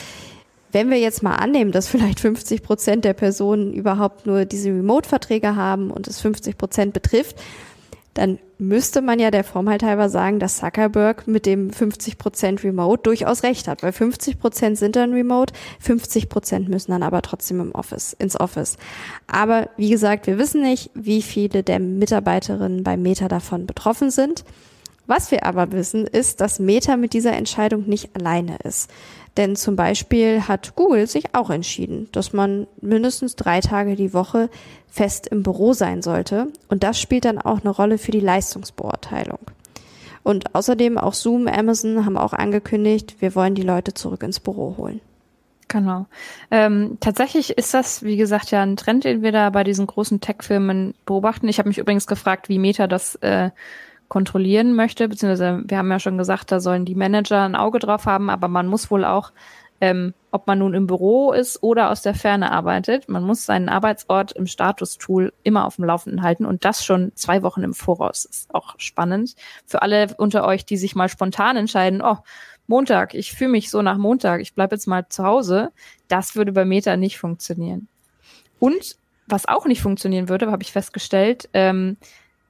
Wenn 0.75 0.91
wir 0.91 0.99
jetzt 0.99 1.23
mal 1.23 1.37
annehmen, 1.37 1.73
dass 1.73 1.89
vielleicht 1.89 2.21
50 2.21 2.63
Prozent 2.63 3.05
der 3.05 3.15
Personen 3.15 3.73
überhaupt 3.73 4.27
nur 4.27 4.45
diese 4.45 4.71
Remote-Verträge 4.71 5.57
haben 5.57 5.91
und 5.91 6.09
es 6.09 6.21
50 6.21 6.59
Prozent 6.59 6.93
betrifft, 6.93 7.37
dann 8.15 8.39
müsste 8.59 9.03
man 9.03 9.19
ja 9.19 9.33
der 9.33 9.43
Form 9.43 9.69
halt 9.69 9.83
halber 9.83 10.09
sagen, 10.09 10.39
dass 10.39 10.59
Zuckerberg 10.59 11.27
mit 11.27 11.47
dem 11.47 11.71
50% 11.71 12.63
Remote 12.63 13.03
durchaus 13.03 13.43
recht 13.43 13.67
hat, 13.67 13.83
weil 13.83 13.91
50% 13.91 14.77
sind 14.77 14.95
dann 14.95 15.13
Remote, 15.13 15.53
50% 15.85 16.69
müssen 16.69 16.93
dann 16.93 17.03
aber 17.03 17.23
trotzdem 17.23 17.61
im 17.61 17.73
Office, 17.73 18.13
ins 18.13 18.39
Office. 18.39 18.77
Aber 19.27 19.69
wie 19.77 19.91
gesagt, 19.91 20.29
wir 20.29 20.39
wissen 20.39 20.63
nicht, 20.63 20.91
wie 20.95 21.23
viele 21.23 21.65
der 21.65 21.81
Mitarbeiterinnen 21.81 22.85
bei 22.85 22.97
Meta 22.97 23.27
davon 23.27 23.67
betroffen 23.67 24.11
sind. 24.13 24.45
Was 25.07 25.31
wir 25.31 25.45
aber 25.45 25.73
wissen, 25.73 26.07
ist, 26.07 26.41
dass 26.41 26.61
Meta 26.61 26.97
mit 26.97 27.13
dieser 27.13 27.35
Entscheidung 27.35 27.87
nicht 27.87 28.17
alleine 28.17 28.57
ist. 28.65 28.89
Denn 29.37 29.57
zum 29.57 29.75
Beispiel 29.75 30.43
hat 30.43 30.77
Google 30.77 31.07
sich 31.09 31.35
auch 31.35 31.51
entschieden, 31.51 32.09
dass 32.13 32.33
man 32.33 32.67
mindestens 32.81 33.35
drei 33.35 33.61
Tage 33.61 33.97
die 33.97 34.15
Woche 34.15 34.49
fest 34.89 35.27
im 35.27 35.43
Büro 35.43 35.73
sein 35.73 36.03
sollte. 36.03 36.49
Und 36.69 36.85
das 36.85 37.01
spielt 37.01 37.25
dann 37.25 37.39
auch 37.39 37.61
eine 37.61 37.71
Rolle 37.71 37.99
für 37.99 38.13
die 38.13 38.21
Leistungsbeurteilung. 38.21 39.41
Und 40.23 40.55
außerdem 40.55 40.99
auch 40.99 41.15
Zoom, 41.15 41.49
Amazon 41.49 42.07
haben 42.07 42.17
auch 42.17 42.33
angekündigt, 42.33 43.17
wir 43.21 43.35
wollen 43.35 43.55
die 43.55 43.63
Leute 43.63 43.93
zurück 43.93 44.23
ins 44.23 44.41
Büro 44.41 44.77
holen. 44.79 45.01
Genau. 45.69 46.07
Ähm, 46.51 46.99
tatsächlich 47.01 47.59
ist 47.59 47.75
das, 47.75 48.03
wie 48.05 48.17
gesagt, 48.17 48.51
ja 48.53 48.63
ein 48.63 48.77
Trend, 48.77 49.05
den 49.05 49.23
wir 49.23 49.33
da 49.33 49.51
bei 49.51 49.65
diesen 49.65 49.87
großen 49.87 50.21
Tech-Firmen 50.21 50.95
beobachten. 51.05 51.49
Ich 51.49 51.59
habe 51.59 51.69
mich 51.69 51.79
übrigens 51.79 52.07
gefragt, 52.07 52.49
wie 52.49 52.59
Meta 52.59 52.87
das 52.87 53.17
äh, 53.17 53.51
kontrollieren 54.09 54.75
möchte, 54.75 55.09
beziehungsweise 55.09 55.63
wir 55.67 55.79
haben 55.79 55.91
ja 55.91 55.99
schon 55.99 56.19
gesagt, 56.19 56.53
da 56.53 56.61
sollen 56.61 56.85
die 56.85 56.95
Manager 56.95 57.43
ein 57.43 57.57
Auge 57.57 57.79
drauf 57.79 58.07
haben, 58.07 58.31
aber 58.31 58.49
man 58.49 58.67
muss 58.67 58.91
wohl 58.91 59.05
auch, 59.05 59.33
ähm, 59.81 60.15
ob 60.31 60.47
man 60.47 60.61
nun 60.61 60.73
im 60.75 60.87
Büro 60.87 61.33
ist 61.33 61.63
oder 61.63 61.91
aus 61.91 62.03
der 62.03 62.15
Ferne 62.15 62.53
arbeitet, 62.53 63.09
man 63.09 63.25
muss 63.25 63.45
seinen 63.45 63.69
Arbeitsort 63.69 64.33
im 64.33 64.47
Status-Tool 64.47 65.33
immer 65.43 65.67
auf 65.67 65.77
dem 65.77 65.85
Laufenden 65.85 66.23
halten 66.23 66.47
und 66.47 66.65
das 66.65 66.85
schon 66.85 67.13
zwei 67.15 67.43
Wochen 67.43 67.63
im 67.63 67.75
Voraus. 67.75 68.25
Ist 68.25 68.55
auch 68.55 68.75
spannend. 68.79 69.35
Für 69.67 69.83
alle 69.83 70.15
unter 70.17 70.47
euch, 70.47 70.65
die 70.65 70.77
sich 70.77 70.95
mal 70.95 71.09
spontan 71.09 71.57
entscheiden, 71.57 72.03
oh, 72.03 72.19
Montag, 72.67 73.15
ich 73.15 73.33
fühle 73.33 73.51
mich 73.51 73.71
so 73.71 73.83
nach 73.83 73.99
Montag, 73.99 74.41
ich 74.41 74.55
bleibe 74.55 74.75
jetzt 74.75 74.87
mal 74.87 75.09
zu 75.09 75.25
Hause, 75.25 75.71
das 76.09 76.35
würde 76.35 76.53
bei 76.53 76.65
Meta 76.65 76.97
nicht 76.97 77.19
funktionieren. 77.19 77.89
Und 78.59 78.97
was 79.27 79.47
auch 79.47 79.67
nicht 79.67 79.83
funktionieren 79.83 80.29
würde, 80.29 80.51
habe 80.51 80.63
ich 80.63 80.73
festgestellt, 80.73 81.49
ähm, 81.53 81.97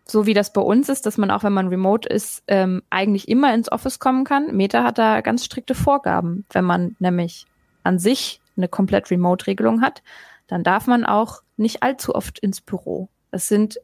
so 0.07 0.27
wie 0.27 0.35
das 0.35 0.53
bei 0.53 0.61
uns 0.61 0.89
ist, 0.89 1.07
dass 1.07 1.17
man 1.19 1.31
auch, 1.31 1.43
wenn 1.43 1.53
man 1.53 1.69
remote 1.69 2.09
ist, 2.09 2.43
ähm, 2.47 2.83
eigentlich 2.91 3.29
immer 3.29 3.55
ins 3.55 3.73
Office 3.73 3.99
kommen 3.99 4.25
kann. 4.25 4.55
Meta 4.55 4.85
hat 4.85 4.99
da 4.99 5.21
ganz 5.23 5.45
strikte 5.45 5.75
Vorgaben. 5.75 6.45
Wenn 6.53 6.65
man 6.65 6.97
nämlich 6.99 7.47
an 7.85 7.99
sich 7.99 8.41
eine 8.57 8.69
komplett 8.69 9.11
Remote-Regelung 9.11 9.81
hat, 9.81 10.03
dann 10.47 10.63
darf 10.63 10.87
man 10.87 11.05
auch 11.05 11.43
nicht 11.57 11.83
allzu 11.83 12.15
oft 12.15 12.39
ins 12.39 12.61
Büro. 12.61 13.09
Es 13.31 13.49
sind 13.49 13.81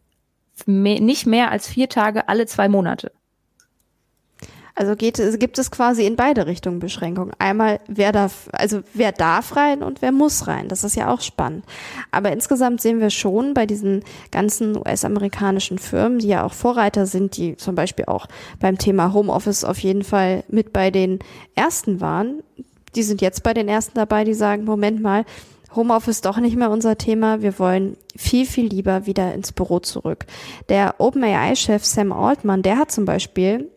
mehr, 0.67 1.01
nicht 1.01 1.27
mehr 1.27 1.51
als 1.51 1.69
vier 1.69 1.89
Tage 1.89 2.29
alle 2.29 2.47
zwei 2.47 2.69
Monate. 2.69 3.13
Also 4.81 4.97
geht, 4.97 5.21
gibt 5.39 5.59
es 5.59 5.71
quasi 5.71 6.07
in 6.07 6.17
beide 6.17 6.47
Richtungen 6.47 6.79
Beschränkungen. 6.79 7.33
Einmal, 7.39 7.81
wer 7.87 8.13
darf, 8.13 8.49
also 8.53 8.81
wer 8.95 9.13
darf 9.13 9.55
rein 9.55 9.83
und 9.83 10.01
wer 10.01 10.11
muss 10.11 10.47
rein. 10.47 10.69
Das 10.69 10.85
ist 10.85 10.97
ja 10.97 11.13
auch 11.13 11.21
spannend. 11.21 11.67
Aber 12.13 12.33
insgesamt 12.33 12.81
sehen 12.81 12.99
wir 12.99 13.11
schon 13.11 13.53
bei 13.53 13.67
diesen 13.67 14.03
ganzen 14.31 14.79
US-amerikanischen 14.79 15.79
Firmen, 15.79 16.19
die 16.19 16.29
ja 16.29 16.47
auch 16.47 16.55
Vorreiter 16.55 17.05
sind, 17.05 17.37
die 17.37 17.59
zum 17.59 17.75
Beispiel 17.75 18.07
auch 18.07 18.27
beim 18.59 18.79
Thema 18.79 19.13
Homeoffice 19.13 19.65
auf 19.65 19.79
jeden 19.81 20.03
Fall 20.03 20.45
mit 20.49 20.73
bei 20.73 20.91
den 20.91 21.19
ersten 21.55 22.01
waren. 22.01 22.43
Die 22.95 23.03
sind 23.03 23.21
jetzt 23.21 23.43
bei 23.43 23.53
den 23.53 23.69
ersten 23.69 23.97
dabei, 23.97 24.25
die 24.25 24.33
sagen, 24.33 24.65
Moment 24.65 25.03
mal, 25.03 25.27
Homeoffice 25.77 26.23
doch 26.23 26.39
nicht 26.39 26.57
mehr 26.57 26.71
unser 26.71 26.97
Thema. 26.97 27.43
Wir 27.43 27.59
wollen 27.59 27.99
viel, 28.17 28.47
viel 28.47 28.69
lieber 28.69 29.05
wieder 29.05 29.35
ins 29.35 29.53
Büro 29.53 29.81
zurück. 29.81 30.25
Der 30.71 30.95
OpenAI-Chef 30.97 31.85
Sam 31.85 32.13
Altman, 32.13 32.63
der 32.63 32.79
hat 32.79 32.91
zum 32.91 33.05
Beispiel 33.05 33.69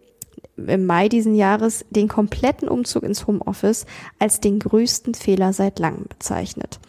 im 0.67 0.85
Mai 0.85 1.09
diesen 1.09 1.35
Jahres 1.35 1.85
den 1.89 2.07
kompletten 2.07 2.67
Umzug 2.67 3.03
ins 3.03 3.27
Homeoffice 3.27 3.85
als 4.19 4.39
den 4.39 4.59
größten 4.59 5.13
Fehler 5.13 5.53
seit 5.53 5.79
langem 5.79 6.05
bezeichnet. 6.07 6.79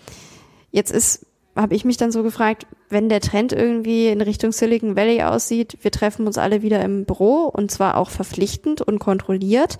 Jetzt 0.71 0.91
ist, 0.91 1.27
habe 1.55 1.75
ich 1.75 1.85
mich 1.85 1.97
dann 1.97 2.13
so 2.13 2.23
gefragt, 2.23 2.67
wenn 2.89 3.09
der 3.09 3.21
Trend 3.21 3.53
irgendwie 3.53 4.09
in 4.09 4.21
Richtung 4.21 4.53
Silicon 4.53 4.97
Valley 4.97 5.23
aussieht, 5.23 5.79
wir 5.83 5.91
treffen 5.91 6.27
uns 6.27 6.39
alle 6.39 6.63
wieder 6.63 6.83
im 6.83 7.05
Büro 7.05 7.45
und 7.45 7.71
zwar 7.71 7.97
auch 7.97 8.11
verpflichtend 8.11 8.81
und 8.83 8.99
kontrolliert. 8.99 9.79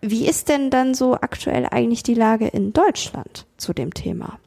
Wie 0.00 0.26
ist 0.26 0.48
denn 0.48 0.70
dann 0.70 0.94
so 0.94 1.14
aktuell 1.14 1.66
eigentlich 1.70 2.02
die 2.02 2.14
Lage 2.14 2.46
in 2.48 2.72
Deutschland 2.72 3.46
zu 3.56 3.72
dem 3.72 3.92
Thema? 3.92 4.38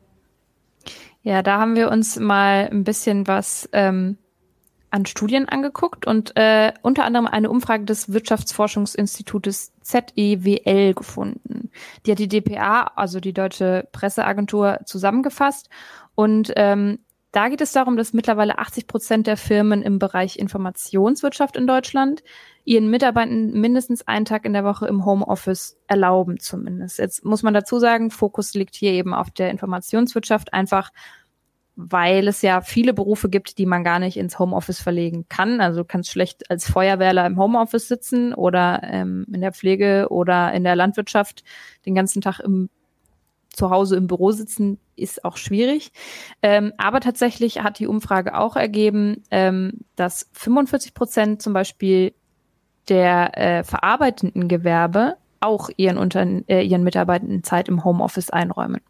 Ja, 1.21 1.41
da 1.41 1.59
haben 1.59 1.75
wir 1.75 1.89
uns 1.89 2.19
mal 2.19 2.67
ein 2.69 2.83
bisschen 2.83 3.27
was 3.27 3.69
ähm, 3.71 4.17
an 4.93 5.07
Studien 5.07 5.49
angeguckt 5.49 6.05
und 6.05 6.37
äh, 6.37 6.71
unter 6.83 7.03
anderem 7.03 7.25
eine 7.25 7.49
Umfrage 7.49 7.83
des 7.83 8.13
Wirtschaftsforschungsinstitutes 8.13 9.73
ZEWL 9.81 10.93
gefunden. 10.93 11.71
Die 12.05 12.11
hat 12.11 12.19
die 12.19 12.27
DPA, 12.27 12.91
also 12.95 13.19
die 13.19 13.33
Deutsche 13.33 13.87
Presseagentur, 13.91 14.81
zusammengefasst. 14.85 15.69
Und 16.13 16.53
ähm, 16.57 16.99
da 17.31 17.49
geht 17.49 17.61
es 17.61 17.71
darum, 17.71 17.97
dass 17.97 18.13
mittlerweile 18.13 18.59
80 18.59 18.85
Prozent 18.85 19.25
der 19.25 19.35
Firmen 19.37 19.81
im 19.81 19.97
Bereich 19.97 20.37
Informationswirtschaft 20.37 21.57
in 21.57 21.65
Deutschland 21.65 22.23
ihren 22.63 22.91
Mitarbeitern 22.91 23.49
mindestens 23.49 24.07
einen 24.07 24.25
Tag 24.25 24.45
in 24.45 24.53
der 24.53 24.63
Woche 24.63 24.85
im 24.85 25.05
Homeoffice 25.05 25.75
erlauben 25.87 26.39
zumindest. 26.39 26.99
Jetzt 26.99 27.25
muss 27.25 27.41
man 27.41 27.55
dazu 27.55 27.79
sagen, 27.79 28.11
Fokus 28.11 28.53
liegt 28.53 28.75
hier 28.75 28.91
eben 28.91 29.15
auf 29.15 29.31
der 29.31 29.49
Informationswirtschaft, 29.49 30.53
einfach 30.53 30.91
weil 31.75 32.27
es 32.27 32.41
ja 32.41 32.61
viele 32.61 32.93
Berufe 32.93 33.29
gibt, 33.29 33.57
die 33.57 33.65
man 33.65 33.83
gar 33.83 33.99
nicht 33.99 34.17
ins 34.17 34.37
Homeoffice 34.37 34.81
verlegen 34.81 35.25
kann. 35.27 35.59
Also 35.59 35.81
du 35.81 35.85
kannst 35.85 36.11
schlecht 36.11 36.49
als 36.51 36.69
Feuerwehrler 36.69 37.25
im 37.25 37.39
Homeoffice 37.39 37.87
sitzen 37.87 38.33
oder 38.33 38.81
ähm, 38.83 39.25
in 39.33 39.41
der 39.41 39.53
Pflege 39.53 40.07
oder 40.09 40.53
in 40.53 40.63
der 40.63 40.75
Landwirtschaft 40.75 41.43
den 41.85 41.95
ganzen 41.95 42.21
Tag 42.21 42.39
im 42.39 42.69
zu 43.53 43.69
Hause 43.69 43.95
im 43.95 44.07
Büro 44.07 44.31
sitzen, 44.31 44.79
ist 44.95 45.23
auch 45.23 45.37
schwierig. 45.37 45.91
Ähm, 46.41 46.73
aber 46.77 46.99
tatsächlich 46.99 47.61
hat 47.61 47.79
die 47.79 47.87
Umfrage 47.87 48.35
auch 48.35 48.55
ergeben, 48.55 49.23
ähm, 49.31 49.81
dass 49.95 50.29
45 50.33 50.93
Prozent 50.93 51.41
zum 51.41 51.53
Beispiel 51.53 52.13
der 52.89 53.37
äh, 53.37 53.63
verarbeitenden 53.63 54.47
Gewerbe 54.47 55.17
auch 55.39 55.69
ihren, 55.77 56.47
äh, 56.47 56.61
ihren 56.61 56.83
Mitarbeitenden 56.83 57.43
Zeit 57.43 57.69
im 57.69 57.83
Homeoffice 57.83 58.29
einräumen. 58.29 58.81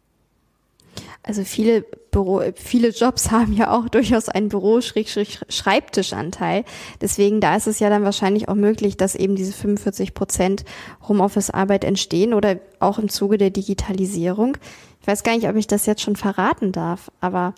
Also 1.26 1.42
viele 1.42 1.86
Büro, 2.10 2.42
viele 2.54 2.90
Jobs 2.90 3.30
haben 3.30 3.54
ja 3.54 3.72
auch 3.72 3.88
durchaus 3.88 4.28
einen 4.28 4.50
Büro-Schreibtischanteil. 4.50 6.64
Deswegen, 7.00 7.40
da 7.40 7.56
ist 7.56 7.66
es 7.66 7.80
ja 7.80 7.88
dann 7.90 8.04
wahrscheinlich 8.04 8.48
auch 8.48 8.54
möglich, 8.54 8.98
dass 8.98 9.14
eben 9.14 9.34
diese 9.34 9.52
45 9.52 10.14
Prozent 10.14 10.64
Homeoffice-Arbeit 11.08 11.84
entstehen 11.84 12.34
oder 12.34 12.58
auch 12.78 12.98
im 12.98 13.08
Zuge 13.08 13.38
der 13.38 13.48
Digitalisierung. 13.50 14.58
Ich 15.00 15.08
weiß 15.08 15.22
gar 15.22 15.34
nicht, 15.34 15.48
ob 15.48 15.56
ich 15.56 15.66
das 15.66 15.86
jetzt 15.86 16.02
schon 16.02 16.16
verraten 16.16 16.72
darf, 16.72 17.10
aber 17.20 17.54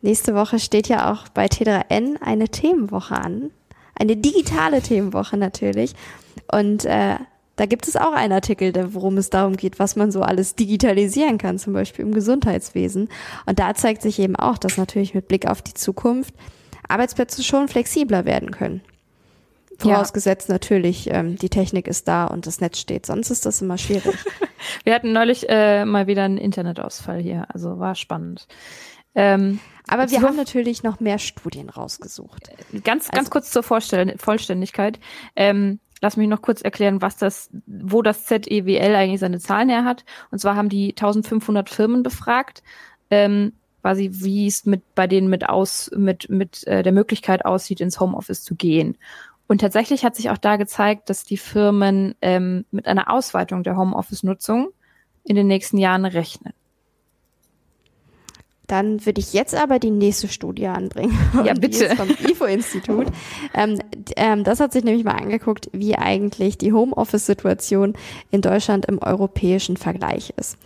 nächste 0.00 0.34
Woche 0.34 0.58
steht 0.58 0.88
ja 0.88 1.12
auch 1.12 1.28
bei 1.28 1.44
T3N 1.46 2.22
eine 2.22 2.48
Themenwoche 2.48 3.14
an. 3.14 3.50
Eine 3.94 4.16
digitale 4.16 4.80
Themenwoche 4.80 5.36
natürlich. 5.36 5.92
Und 6.50 6.86
äh, 6.86 7.16
da 7.62 7.66
gibt 7.66 7.86
es 7.86 7.94
auch 7.94 8.12
einen 8.12 8.32
Artikel, 8.32 8.72
worum 8.92 9.18
es 9.18 9.30
darum 9.30 9.56
geht, 9.56 9.78
was 9.78 9.94
man 9.94 10.10
so 10.10 10.22
alles 10.22 10.56
digitalisieren 10.56 11.38
kann, 11.38 11.60
zum 11.60 11.72
Beispiel 11.72 12.04
im 12.04 12.12
Gesundheitswesen. 12.12 13.08
Und 13.46 13.60
da 13.60 13.72
zeigt 13.74 14.02
sich 14.02 14.18
eben 14.18 14.34
auch, 14.34 14.58
dass 14.58 14.78
natürlich 14.78 15.14
mit 15.14 15.28
Blick 15.28 15.46
auf 15.46 15.62
die 15.62 15.72
Zukunft 15.72 16.34
Arbeitsplätze 16.88 17.44
schon 17.44 17.68
flexibler 17.68 18.24
werden 18.24 18.50
können. 18.50 18.80
Vorausgesetzt 19.78 20.48
ja. 20.48 20.54
natürlich, 20.54 21.08
ähm, 21.12 21.36
die 21.36 21.50
Technik 21.50 21.86
ist 21.86 22.08
da 22.08 22.24
und 22.24 22.48
das 22.48 22.60
Netz 22.60 22.80
steht. 22.80 23.06
Sonst 23.06 23.30
ist 23.30 23.46
das 23.46 23.62
immer 23.62 23.78
schwierig. 23.78 24.12
Wir 24.82 24.96
hatten 24.96 25.12
neulich 25.12 25.48
äh, 25.48 25.84
mal 25.84 26.08
wieder 26.08 26.24
einen 26.24 26.38
Internetausfall 26.38 27.20
hier, 27.20 27.46
also 27.54 27.78
war 27.78 27.94
spannend. 27.94 28.48
Ähm, 29.14 29.60
aber 29.86 30.10
wir 30.10 30.22
haben 30.22 30.36
natürlich 30.36 30.82
noch 30.82 30.98
mehr 31.00 31.18
Studien 31.18 31.68
rausgesucht. 31.68 32.48
Ganz, 32.82 33.08
ganz 33.08 33.12
also, 33.12 33.30
kurz 33.30 33.50
zur 33.50 33.62
Vollständigkeit. 33.62 34.98
Ähm, 35.36 35.80
Lass 36.02 36.16
mich 36.16 36.28
noch 36.28 36.42
kurz 36.42 36.60
erklären, 36.60 37.00
was 37.00 37.16
das, 37.16 37.48
wo 37.66 38.02
das 38.02 38.26
ZEWL 38.26 38.96
eigentlich 38.96 39.20
seine 39.20 39.38
Zahlen 39.38 39.68
her 39.68 39.84
hat. 39.84 40.04
Und 40.32 40.40
zwar 40.40 40.56
haben 40.56 40.68
die 40.68 40.90
1500 40.90 41.70
Firmen 41.70 42.02
befragt, 42.02 42.64
ähm, 43.08 43.52
quasi 43.82 44.10
wie 44.12 44.48
es 44.48 44.66
mit 44.66 44.82
bei 44.96 45.06
denen 45.06 45.28
mit 45.28 45.48
aus 45.48 45.90
mit 45.96 46.28
mit 46.28 46.66
äh, 46.66 46.82
der 46.82 46.92
Möglichkeit 46.92 47.44
aussieht, 47.44 47.80
ins 47.80 48.00
Homeoffice 48.00 48.42
zu 48.42 48.56
gehen. 48.56 48.98
Und 49.46 49.60
tatsächlich 49.60 50.04
hat 50.04 50.16
sich 50.16 50.30
auch 50.30 50.38
da 50.38 50.56
gezeigt, 50.56 51.08
dass 51.08 51.24
die 51.24 51.36
Firmen 51.36 52.16
ähm, 52.20 52.64
mit 52.72 52.86
einer 52.86 53.08
Ausweitung 53.08 53.62
der 53.62 53.76
Homeoffice-Nutzung 53.76 54.70
in 55.24 55.36
den 55.36 55.46
nächsten 55.46 55.78
Jahren 55.78 56.04
rechnen. 56.04 56.52
Dann 58.72 59.04
würde 59.04 59.20
ich 59.20 59.34
jetzt 59.34 59.54
aber 59.54 59.78
die 59.78 59.90
nächste 59.90 60.28
Studie 60.28 60.66
anbringen. 60.66 61.12
Ja, 61.44 61.52
bitte. 61.52 61.94
Vom 61.94 62.08
IFO-Institut. 62.08 63.06
ähm, 63.54 63.78
ähm, 64.16 64.44
das 64.44 64.60
hat 64.60 64.72
sich 64.72 64.82
nämlich 64.82 65.04
mal 65.04 65.12
angeguckt, 65.16 65.68
wie 65.72 65.94
eigentlich 65.94 66.56
die 66.56 66.72
Homeoffice-Situation 66.72 67.92
in 68.30 68.40
Deutschland 68.40 68.86
im 68.86 68.98
europäischen 68.98 69.76
Vergleich 69.76 70.32
ist. 70.38 70.56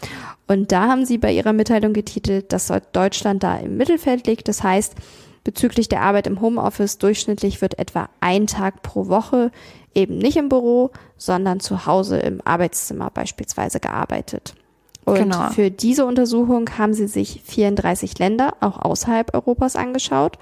Und 0.46 0.70
da 0.70 0.86
haben 0.86 1.04
sie 1.04 1.18
bei 1.18 1.32
ihrer 1.32 1.52
Mitteilung 1.52 1.94
getitelt, 1.94 2.52
dass 2.52 2.72
Deutschland 2.92 3.42
da 3.42 3.56
im 3.56 3.76
Mittelfeld 3.76 4.28
liegt. 4.28 4.46
Das 4.46 4.62
heißt, 4.62 4.94
bezüglich 5.42 5.88
der 5.88 6.02
Arbeit 6.02 6.28
im 6.28 6.40
Homeoffice 6.40 6.98
durchschnittlich 6.98 7.60
wird 7.60 7.76
etwa 7.80 8.08
ein 8.20 8.46
Tag 8.46 8.82
pro 8.82 9.08
Woche 9.08 9.50
eben 9.96 10.18
nicht 10.18 10.36
im 10.36 10.48
Büro, 10.48 10.92
sondern 11.16 11.58
zu 11.58 11.86
Hause 11.86 12.18
im 12.18 12.40
Arbeitszimmer 12.44 13.10
beispielsweise 13.10 13.80
gearbeitet. 13.80 14.54
Und 15.06 15.14
genau. 15.14 15.50
für 15.50 15.70
diese 15.70 16.04
Untersuchung 16.04 16.68
haben 16.78 16.92
sie 16.92 17.06
sich 17.06 17.40
34 17.44 18.18
Länder, 18.18 18.54
auch 18.60 18.78
außerhalb 18.78 19.34
Europas, 19.34 19.76
angeschaut 19.76 20.36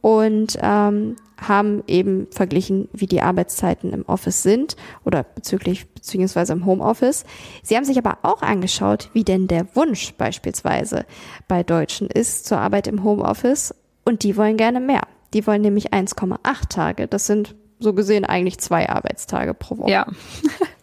und 0.00 0.58
ähm, 0.62 1.16
haben 1.36 1.82
eben 1.86 2.26
verglichen, 2.30 2.88
wie 2.94 3.06
die 3.06 3.20
Arbeitszeiten 3.20 3.92
im 3.92 4.06
Office 4.06 4.42
sind 4.42 4.76
oder 5.04 5.22
bezüglich 5.22 5.86
beziehungsweise 5.90 6.54
im 6.54 6.64
Homeoffice. 6.64 7.24
Sie 7.62 7.76
haben 7.76 7.84
sich 7.84 7.98
aber 7.98 8.18
auch 8.22 8.40
angeschaut, 8.40 9.10
wie 9.12 9.24
denn 9.24 9.48
der 9.48 9.74
Wunsch 9.76 10.14
beispielsweise 10.14 11.04
bei 11.46 11.62
Deutschen 11.62 12.08
ist 12.08 12.46
zur 12.46 12.58
Arbeit 12.58 12.86
im 12.86 13.04
Homeoffice 13.04 13.74
und 14.04 14.22
die 14.22 14.36
wollen 14.38 14.56
gerne 14.56 14.80
mehr. 14.80 15.02
Die 15.34 15.46
wollen 15.46 15.62
nämlich 15.62 15.92
1,8 15.92 16.68
Tage. 16.70 17.06
Das 17.06 17.26
sind 17.26 17.54
so 17.78 17.92
gesehen 17.92 18.24
eigentlich 18.24 18.58
zwei 18.58 18.88
Arbeitstage 18.88 19.52
pro 19.52 19.76
Woche. 19.76 19.90
Ja. 19.90 20.06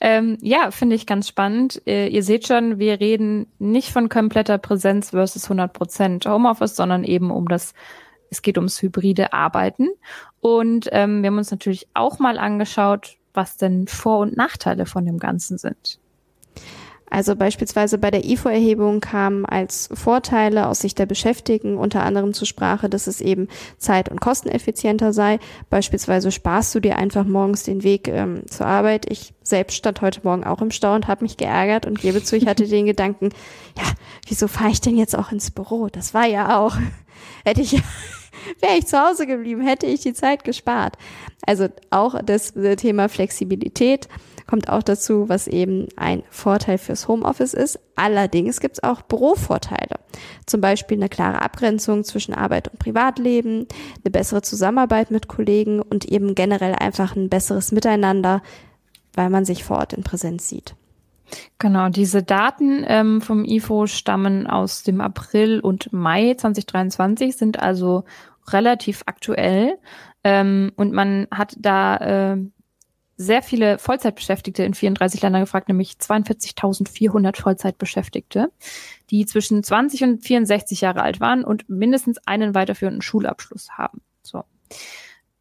ähm, 0.00 0.38
ja, 0.40 0.70
finde 0.70 0.96
ich 0.96 1.06
ganz 1.06 1.28
spannend. 1.28 1.82
Äh, 1.86 2.08
ihr 2.08 2.22
seht 2.22 2.46
schon, 2.46 2.78
wir 2.78 3.00
reden 3.00 3.46
nicht 3.58 3.90
von 3.90 4.08
kompletter 4.08 4.58
Präsenz 4.58 5.10
versus 5.10 5.44
100 5.44 5.72
Prozent 5.72 6.26
Homeoffice, 6.26 6.76
sondern 6.76 7.04
eben 7.04 7.30
um 7.30 7.48
das, 7.48 7.74
es 8.30 8.42
geht 8.42 8.58
ums 8.58 8.80
hybride 8.82 9.32
Arbeiten. 9.32 9.88
Und 10.40 10.88
ähm, 10.92 11.22
wir 11.22 11.28
haben 11.28 11.38
uns 11.38 11.50
natürlich 11.50 11.88
auch 11.94 12.18
mal 12.18 12.38
angeschaut, 12.38 13.16
was 13.34 13.56
denn 13.56 13.86
Vor- 13.88 14.20
und 14.20 14.36
Nachteile 14.36 14.86
von 14.86 15.06
dem 15.06 15.18
Ganzen 15.18 15.58
sind. 15.58 15.98
Also 17.12 17.36
beispielsweise 17.36 17.98
bei 17.98 18.10
der 18.10 18.24
IFO-Erhebung 18.24 19.00
kam 19.00 19.44
als 19.44 19.90
Vorteile 19.92 20.66
aus 20.66 20.78
Sicht 20.78 20.98
der 20.98 21.04
Beschäftigten 21.04 21.76
unter 21.76 22.04
anderem 22.04 22.32
zur 22.32 22.46
Sprache, 22.46 22.88
dass 22.88 23.06
es 23.06 23.20
eben 23.20 23.48
zeit- 23.76 24.08
und 24.08 24.22
kosteneffizienter 24.22 25.12
sei. 25.12 25.38
Beispielsweise 25.68 26.32
sparst 26.32 26.74
du 26.74 26.80
dir 26.80 26.96
einfach 26.96 27.26
morgens 27.26 27.64
den 27.64 27.82
Weg 27.82 28.08
ähm, 28.08 28.44
zur 28.48 28.64
Arbeit. 28.64 29.04
Ich 29.10 29.34
selbst 29.52 29.76
stand 29.76 30.00
heute 30.00 30.22
Morgen 30.24 30.44
auch 30.44 30.62
im 30.62 30.70
Stau 30.70 30.94
und 30.94 31.08
habe 31.08 31.24
mich 31.24 31.36
geärgert 31.36 31.84
und 31.84 32.00
gebe 32.00 32.24
zu, 32.24 32.38
ich 32.38 32.46
hatte 32.46 32.66
den 32.66 32.86
Gedanken, 32.86 33.28
ja, 33.76 33.84
wieso 34.26 34.48
fahre 34.48 34.70
ich 34.70 34.80
denn 34.80 34.96
jetzt 34.96 35.16
auch 35.16 35.30
ins 35.30 35.50
Büro? 35.50 35.88
Das 35.92 36.14
war 36.14 36.26
ja 36.26 36.58
auch, 36.58 36.74
hätte 37.44 37.60
ich 37.60 37.72
wäre 38.60 38.78
ich 38.78 38.86
zu 38.86 38.98
Hause 38.98 39.26
geblieben, 39.26 39.60
hätte 39.60 39.86
ich 39.86 40.00
die 40.00 40.14
Zeit 40.14 40.42
gespart. 40.44 40.96
Also 41.46 41.68
auch 41.90 42.18
das 42.24 42.54
Thema 42.78 43.10
Flexibilität 43.10 44.08
kommt 44.46 44.70
auch 44.70 44.82
dazu, 44.82 45.28
was 45.28 45.48
eben 45.48 45.88
ein 45.96 46.22
Vorteil 46.30 46.78
fürs 46.78 47.08
Homeoffice 47.08 47.52
ist. 47.52 47.78
Allerdings 47.94 48.58
gibt 48.60 48.78
es 48.78 48.82
auch 48.82 49.02
Bürovorteile. 49.02 49.96
Zum 50.46 50.62
Beispiel 50.62 50.96
eine 50.96 51.10
klare 51.10 51.42
Abgrenzung 51.42 52.04
zwischen 52.04 52.32
Arbeit 52.32 52.68
und 52.68 52.78
Privatleben, 52.78 53.66
eine 54.02 54.10
bessere 54.10 54.40
Zusammenarbeit 54.40 55.10
mit 55.10 55.28
Kollegen 55.28 55.80
und 55.80 56.06
eben 56.06 56.34
generell 56.34 56.74
einfach 56.74 57.16
ein 57.16 57.28
besseres 57.28 57.70
Miteinander, 57.70 58.42
weil 59.14 59.30
man 59.30 59.44
sich 59.44 59.64
vor 59.64 59.78
Ort 59.78 59.92
in 59.92 60.02
Präsenz 60.02 60.48
sieht. 60.48 60.74
Genau, 61.58 61.88
diese 61.88 62.22
Daten 62.22 62.84
ähm, 62.86 63.20
vom 63.20 63.44
IFO 63.44 63.86
stammen 63.86 64.46
aus 64.46 64.82
dem 64.82 65.00
April 65.00 65.60
und 65.60 65.92
Mai 65.92 66.34
2023, 66.34 67.36
sind 67.36 67.58
also 67.60 68.04
relativ 68.48 69.02
aktuell. 69.06 69.78
Ähm, 70.24 70.72
und 70.76 70.92
man 70.92 71.26
hat 71.30 71.56
da 71.58 72.32
äh, 72.32 72.36
sehr 73.16 73.42
viele 73.42 73.78
Vollzeitbeschäftigte 73.78 74.64
in 74.64 74.74
34 74.74 75.22
Ländern 75.22 75.42
gefragt, 75.42 75.68
nämlich 75.68 75.92
42.400 75.92 77.40
Vollzeitbeschäftigte, 77.40 78.50
die 79.10 79.26
zwischen 79.26 79.62
20 79.62 80.04
und 80.04 80.24
64 80.24 80.80
Jahre 80.80 81.02
alt 81.02 81.20
waren 81.20 81.44
und 81.44 81.68
mindestens 81.68 82.18
einen 82.26 82.54
weiterführenden 82.54 83.02
Schulabschluss 83.02 83.70
haben. 83.70 84.02
So. 84.22 84.44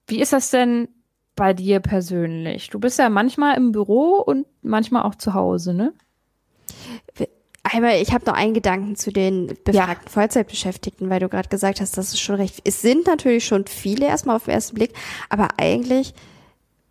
Wie 0.07 0.21
ist 0.21 0.33
das 0.33 0.51
denn 0.51 0.89
bei 1.35 1.53
dir 1.53 1.79
persönlich? 1.79 2.69
Du 2.69 2.79
bist 2.79 2.99
ja 2.99 3.09
manchmal 3.09 3.57
im 3.57 3.71
Büro 3.71 4.15
und 4.17 4.45
manchmal 4.61 5.03
auch 5.03 5.15
zu 5.15 5.33
Hause, 5.33 5.73
ne? 5.73 5.93
Einmal, 7.63 8.01
ich 8.01 8.11
habe 8.11 8.25
noch 8.25 8.33
einen 8.33 8.53
Gedanken 8.53 8.95
zu 8.95 9.11
den 9.11 9.47
befragten 9.63 10.07
ja. 10.07 10.11
Vollzeitbeschäftigten, 10.11 11.09
weil 11.09 11.19
du 11.19 11.29
gerade 11.29 11.47
gesagt 11.47 11.79
hast, 11.79 11.97
das 11.97 12.09
ist 12.09 12.19
schon 12.19 12.35
recht. 12.35 12.59
Es 12.63 12.81
sind 12.81 13.05
natürlich 13.05 13.45
schon 13.45 13.65
viele 13.67 14.07
erstmal 14.07 14.35
auf 14.35 14.45
den 14.45 14.55
ersten 14.55 14.75
Blick, 14.75 14.93
aber 15.29 15.49
eigentlich 15.57 16.13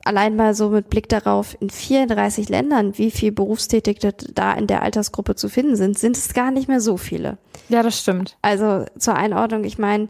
allein 0.05 0.37
mal 0.37 0.55
so 0.55 0.71
mit 0.71 0.89
Blick 0.89 1.09
darauf, 1.09 1.57
in 1.61 1.71
34 1.71 2.49
Ländern, 2.49 2.97
wie 2.97 3.11
viel 3.11 3.33
Berufstätige 3.33 4.13
da 4.33 4.53
in 4.55 4.67
der 4.67 4.83
Altersgruppe 4.83 5.35
zu 5.35 5.49
finden 5.49 5.77
sind, 5.77 5.99
sind 5.99 6.17
es 6.17 6.33
gar 6.33 6.51
nicht 6.51 6.69
mehr 6.69 6.81
so 6.81 6.97
viele. 6.97 7.37
Ja, 7.69 7.83
das 7.83 7.99
stimmt. 7.99 8.37
Also 8.41 8.87
zur 8.99 9.15
Einordnung, 9.15 9.65
ich 9.65 9.79
meine, 9.79 10.09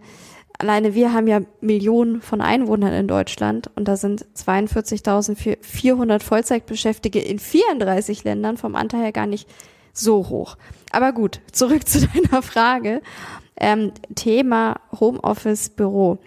alleine 0.60 0.94
wir 0.94 1.12
haben 1.12 1.26
ja 1.26 1.40
Millionen 1.60 2.20
von 2.20 2.40
Einwohnern 2.40 2.92
in 2.92 3.08
Deutschland 3.08 3.70
und 3.74 3.88
da 3.88 3.96
sind 3.96 4.26
42.400 4.36 6.22
Vollzeitbeschäftigte 6.22 7.18
in 7.18 7.38
34 7.38 8.24
Ländern 8.24 8.56
vom 8.56 8.76
Anteil 8.76 9.02
her 9.02 9.12
gar 9.12 9.26
nicht 9.26 9.48
so 9.92 10.28
hoch. 10.28 10.56
Aber 10.92 11.12
gut, 11.12 11.40
zurück 11.52 11.88
zu 11.88 12.06
deiner 12.06 12.42
Frage. 12.42 13.02
Ähm, 13.56 13.92
Thema 14.14 14.76
Homeoffice 14.98 15.70
Büro 15.70 16.18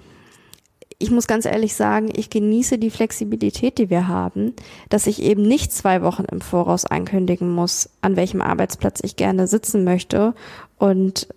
ich 1.03 1.11
muss 1.11 1.27
ganz 1.27 1.45
ehrlich 1.45 1.73
sagen, 1.73 2.09
ich 2.15 2.29
genieße 2.29 2.77
die 2.77 2.89
Flexibilität, 2.89 3.77
die 3.77 3.89
wir 3.89 4.07
haben, 4.07 4.53
dass 4.87 5.05
ich 5.05 5.21
eben 5.21 5.41
nicht 5.41 5.73
zwei 5.73 6.01
Wochen 6.01 6.23
im 6.31 6.39
Voraus 6.39 6.85
ankündigen 6.85 7.51
muss, 7.51 7.89
an 7.99 8.15
welchem 8.15 8.41
Arbeitsplatz 8.41 9.01
ich 9.03 9.17
gerne 9.17 9.47
sitzen 9.47 9.83
möchte. 9.83 10.33
Und 10.77 11.27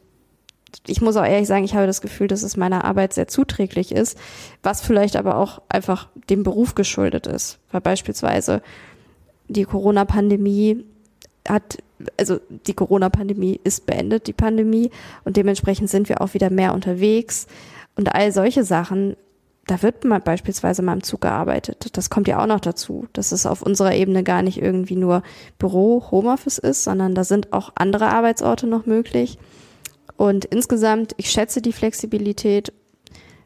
ich 0.87 1.01
muss 1.01 1.17
auch 1.17 1.25
ehrlich 1.25 1.49
sagen, 1.49 1.65
ich 1.65 1.75
habe 1.75 1.87
das 1.87 2.01
Gefühl, 2.01 2.29
dass 2.29 2.43
es 2.43 2.57
meiner 2.57 2.85
Arbeit 2.85 3.13
sehr 3.13 3.29
zuträglich 3.29 3.93
ist, 3.93 4.19
was 4.63 4.81
vielleicht 4.81 5.17
aber 5.17 5.37
auch 5.37 5.63
einfach 5.69 6.09
dem 6.31 6.43
Beruf 6.43 6.75
geschuldet 6.75 7.27
ist. 7.27 7.59
Weil 7.73 7.81
beispielsweise 7.81 8.63
die 9.49 9.65
Corona-Pandemie 9.65 10.85
hat, 11.49 11.79
also 12.19 12.39
die 12.67 12.75
Corona-Pandemie 12.75 13.61
ist 13.63 13.87
beendet, 13.87 14.27
die 14.27 14.33
Pandemie, 14.33 14.91
und 15.25 15.37
dementsprechend 15.37 15.91
sind 15.91 16.09
wir 16.09 16.21
auch 16.21 16.35
wieder 16.35 16.51
mehr 16.51 16.75
unterwegs. 16.75 17.47
Und 17.95 18.15
all 18.15 18.33
solche 18.33 18.65
Sachen 18.65 19.17
da 19.67 19.83
wird 19.83 20.05
mal 20.05 20.21
beispielsweise 20.21 20.83
mal 20.83 20.95
im 20.95 21.03
Zug 21.03 21.23
gearbeitet. 21.23 21.97
Das 21.97 22.09
kommt 22.09 22.29
ja 22.29 22.41
auch 22.41 22.47
noch 22.47 22.61
dazu, 22.61 23.09
dass 23.13 23.33
es 23.33 23.47
auf 23.47 23.63
unserer 23.63 23.95
Ebene 23.95 24.23
gar 24.23 24.43
nicht 24.43 24.63
irgendwie 24.63 24.97
nur 24.97 25.23
Büro, 25.59 26.05
Homeoffice 26.11 26.59
ist, 26.59 26.85
sondern 26.85 27.15
da 27.15 27.25
sind 27.25 27.53
auch 27.53 27.73
andere 27.75 28.09
Arbeitsorte 28.09 28.67
noch 28.69 28.87
möglich. 28.87 29.39
Und 30.17 30.45
insgesamt, 30.47 31.15
ich 31.17 31.31
schätze 31.31 31.61
die 31.61 31.73
Flexibilität. 31.73 32.73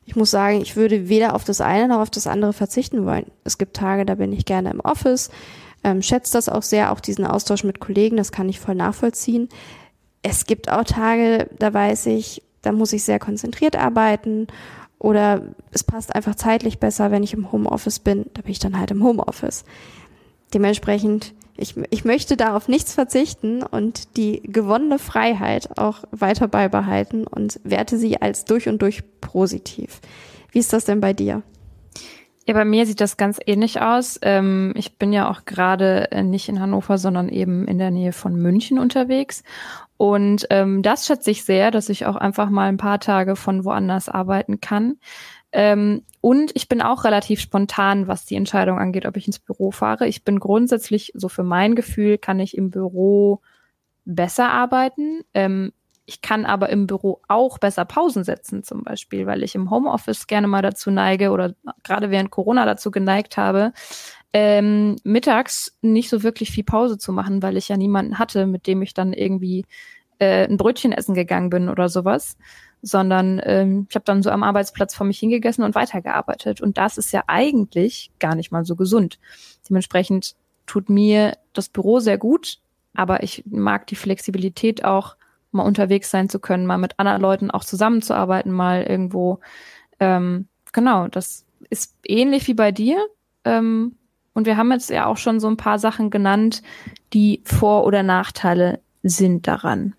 Ich 0.05 0.17
muss 0.17 0.31
sagen, 0.31 0.61
ich 0.61 0.77
würde 0.77 1.09
weder 1.09 1.35
auf 1.35 1.45
das 1.45 1.61
eine 1.61 1.89
noch 1.89 2.01
auf 2.01 2.11
das 2.11 2.27
andere 2.27 2.53
verzichten 2.53 3.07
wollen. 3.07 3.27
Es 3.45 3.59
gibt 3.59 3.77
Tage, 3.77 4.05
da 4.05 4.15
bin 4.15 4.33
ich 4.33 4.45
gerne 4.45 4.71
im 4.71 4.81
Office, 4.81 5.31
ähm, 5.85 6.03
schätze 6.03 6.33
das 6.33 6.49
auch 6.49 6.63
sehr, 6.63 6.93
auch 6.93 7.01
diesen 7.01 7.27
Austausch 7.27 7.65
mit 7.65 7.81
Kollegen, 7.81 8.17
das 8.17 8.33
kann 8.33 8.49
ich 8.49 8.61
voll 8.61 8.75
nachvollziehen. 8.75 9.49
Es 10.23 10.47
gibt 10.47 10.71
auch 10.71 10.85
Tage, 10.85 11.49
da 11.59 11.73
weiß 11.73 12.07
ich, 12.07 12.43
da 12.63 12.73
muss 12.73 12.93
ich 12.93 13.05
sehr 13.05 13.19
konzentriert 13.19 13.77
arbeiten 13.77 14.49
oder 14.99 15.43
es 15.71 15.83
passt 15.83 16.15
einfach 16.15 16.35
zeitlich 16.35 16.79
besser, 16.79 17.11
wenn 17.11 17.23
ich 17.23 17.33
im 17.33 17.51
Homeoffice 17.53 18.01
bin, 18.01 18.27
da 18.35 18.43
bin 18.43 18.53
ich 18.53 18.59
dann 18.59 18.79
halt 18.79 18.91
im 18.91 19.03
Homeoffice. 19.03 19.65
Dementsprechend, 20.53 21.33
ich, 21.61 21.75
ich 21.91 22.05
möchte 22.05 22.37
da 22.37 22.57
auf 22.57 22.69
nichts 22.69 22.95
verzichten 22.95 23.63
und 23.63 24.17
die 24.17 24.43
gewonnene 24.45 24.99
Freiheit 24.99 25.79
auch 25.79 26.05
weiter 26.11 26.49
beibehalten 26.49 27.27
und 27.27 27.61
werte 27.65 27.99
sie 27.99 28.21
als 28.21 28.45
durch 28.45 28.69
und 28.69 28.83
durch 28.83 29.03
positiv. 29.21 30.01
Wie 30.53 30.59
ist 30.59 30.73
das 30.73 30.85
denn 30.85 31.01
bei 31.01 31.13
dir? 31.13 31.43
Ja, 32.47 32.55
bei 32.55 32.65
mir 32.65 32.87
sieht 32.87 33.01
das 33.01 33.17
ganz 33.17 33.39
ähnlich 33.47 33.81
aus. 33.81 34.19
Ähm, 34.23 34.73
ich 34.75 34.97
bin 34.99 35.13
ja 35.13 35.31
auch 35.31 35.45
gerade 35.45 36.11
äh, 36.11 36.23
nicht 36.23 36.49
in 36.49 36.59
Hannover, 36.59 36.99
sondern 36.99 37.29
eben 37.29 37.69
in 37.69 37.79
der 37.79 37.91
Nähe 37.91 38.13
von 38.13 38.35
München 38.35 38.79
unterwegs. 38.79 39.45
Und 39.97 40.47
ähm, 40.51 40.83
das 40.83 41.07
schätze 41.07 41.31
ich 41.31 41.45
sehr, 41.45 41.71
dass 41.71 41.91
ich 41.91 42.07
auch 42.07 42.17
einfach 42.17 42.51
mal 42.51 42.69
ein 42.69 42.79
paar 42.79 42.99
Tage 42.99 43.37
von 43.37 43.65
woanders 43.65 44.09
arbeiten 44.09 44.61
kann. 44.61 44.97
Ähm, 45.53 46.03
und 46.21 46.51
ich 46.55 46.69
bin 46.69 46.83
auch 46.83 47.05
relativ 47.05 47.41
spontan, 47.41 48.07
was 48.07 48.27
die 48.27 48.37
Entscheidung 48.37 48.79
angeht, 48.79 49.07
ob 49.07 49.17
ich 49.17 49.27
ins 49.27 49.39
Büro 49.39 49.71
fahre. 49.71 50.07
Ich 50.07 50.25
bin 50.25 50.39
grundsätzlich, 50.39 51.13
so 51.15 51.29
für 51.29 51.43
mein 51.43 51.75
Gefühl, 51.75 52.19
kann 52.19 52.41
ich 52.41 52.57
im 52.57 52.71
Büro 52.71 53.41
besser 54.05 54.51
arbeiten. 54.51 55.23
Ähm, 55.33 55.73
ich 56.05 56.21
kann 56.23 56.45
aber 56.45 56.71
im 56.71 56.87
Büro 56.87 57.21
auch 57.29 57.59
besser 57.59 57.85
Pausen 57.85 58.25
setzen, 58.25 58.65
zum 58.65 58.83
Beispiel, 58.83 59.27
weil 59.27 59.43
ich 59.45 59.55
im 59.55 59.71
Homeoffice 59.71 60.27
gerne 60.27 60.49
mal 60.49 60.61
dazu 60.61 60.91
neige 60.91 61.31
oder 61.31 61.55
gerade 61.85 62.11
während 62.11 62.31
Corona 62.31 62.67
dazu 62.67 62.91
geneigt 62.91 63.37
habe, 63.37 63.73
ähm, 64.33 64.97
mittags 65.05 65.79
nicht 65.83 66.09
so 66.09 66.23
wirklich 66.23 66.51
viel 66.51 66.65
Pause 66.65 66.99
zu 66.99 67.13
machen, 67.13 67.43
weil 67.43 67.57
ich 67.57 67.69
ja 67.69 67.77
niemanden 67.77 68.19
hatte, 68.19 68.47
mit 68.47 68.67
dem 68.67 68.83
ich 68.83 68.93
dann 68.93 69.13
irgendwie 69.13 69.65
äh, 70.19 70.47
ein 70.47 70.57
Brötchen 70.57 70.93
essen 70.93 71.15
gegangen 71.15 71.49
bin 71.49 71.69
oder 71.69 71.89
sowas, 71.89 72.37
sondern 72.83 73.41
ähm, 73.45 73.87
ich 73.89 73.95
habe 73.95 74.05
dann 74.05 74.23
so 74.23 74.31
am 74.31 74.43
Arbeitsplatz 74.43 74.95
vor 74.95 75.07
mich 75.07 75.19
hingegessen 75.19 75.65
und 75.65 75.75
weitergearbeitet. 75.75 76.61
Und 76.61 76.79
das 76.79 76.99
ist 76.99 77.13
ja 77.13 77.25
eigentlich 77.27 78.11
gar 78.19 78.35
nicht 78.35 78.53
mal 78.53 78.65
so 78.65 78.77
gesund. 78.77 79.19
Dementsprechend 79.69 80.35
tut 80.67 80.89
mir 80.89 81.37
das 81.53 81.69
Büro 81.69 82.01
sehr 82.01 82.19
gut, 82.19 82.59
aber 82.95 83.23
ich 83.23 83.45
mag 83.47 83.87
die 83.87 83.97
Flexibilität 83.97 84.85
auch, 84.85 85.17
mal 85.53 85.65
unterwegs 85.65 86.11
sein 86.11 86.29
zu 86.29 86.39
können, 86.39 86.67
mal 86.67 86.79
mit 86.79 86.99
anderen 86.99 87.21
Leuten 87.21 87.51
auch 87.51 87.65
zusammenzuarbeiten, 87.65 88.53
mal 88.53 88.85
irgendwo. 88.85 89.41
Ähm, 89.99 90.47
genau, 90.73 91.09
das 91.09 91.45
ist 91.71 91.97
ähnlich 92.07 92.47
wie 92.47 92.55
bei 92.55 92.71
dir. 92.71 93.05
Ähm, 93.45 93.97
und 94.33 94.47
wir 94.47 94.57
haben 94.57 94.71
jetzt 94.71 94.91
ja 94.91 95.07
auch 95.07 95.17
schon 95.17 95.41
so 95.41 95.49
ein 95.49 95.57
paar 95.57 95.79
Sachen 95.79 96.11
genannt, 96.11 96.63
die 97.13 97.43
Vor- 97.45 97.85
oder 97.85 98.03
Nachteile 98.03 98.81
sind 99.03 99.49
daran. 99.49 99.95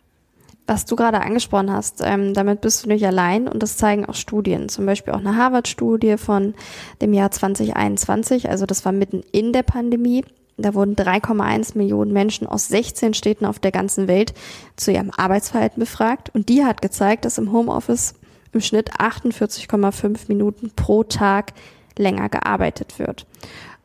Was 0.72 0.86
du 0.86 0.96
gerade 0.96 1.20
angesprochen 1.20 1.70
hast, 1.70 2.00
ähm, 2.02 2.34
damit 2.34 2.62
bist 2.62 2.86
du 2.86 2.88
nicht 2.88 3.06
allein 3.06 3.50
und 3.50 3.62
das 3.62 3.76
zeigen 3.76 4.06
auch 4.06 4.14
Studien, 4.14 4.70
zum 4.70 4.86
Beispiel 4.86 5.14
auch 5.14 5.20
eine 5.20 5.36
Harvard-Studie 5.36 6.16
von 6.16 6.54
dem 7.02 7.12
Jahr 7.12 7.30
2021, 7.30 8.50
also 8.50 8.66
das 8.66 8.86
war 8.86 8.94
mitten 8.94 9.22
in 9.34 9.52
der 9.52 9.64
Pandemie. 9.64 10.24
Da 10.56 10.74
wurden 10.74 10.96
3,1 10.96 11.78
Millionen 11.78 12.14
Menschen 12.14 12.48
aus 12.48 12.70
16 12.70 13.14
Städten 13.14 13.46
auf 13.46 13.60
der 13.60 13.74
ganzen 13.74 14.08
Welt 14.08 14.34
zu 14.78 14.94
ihrem 14.94 15.12
Arbeitsverhalten 15.12 15.82
befragt 15.82 16.30
und 16.34 16.48
die 16.48 16.64
hat 16.64 16.82
gezeigt, 16.82 17.26
dass 17.26 17.38
im 17.38 17.52
Homeoffice 17.52 18.14
im 18.54 18.62
Schnitt 18.62 18.94
48,5 18.94 20.30
Minuten 20.30 20.72
pro 20.74 21.04
Tag 21.04 21.52
länger 21.98 22.30
gearbeitet 22.30 22.98
wird. 22.98 23.28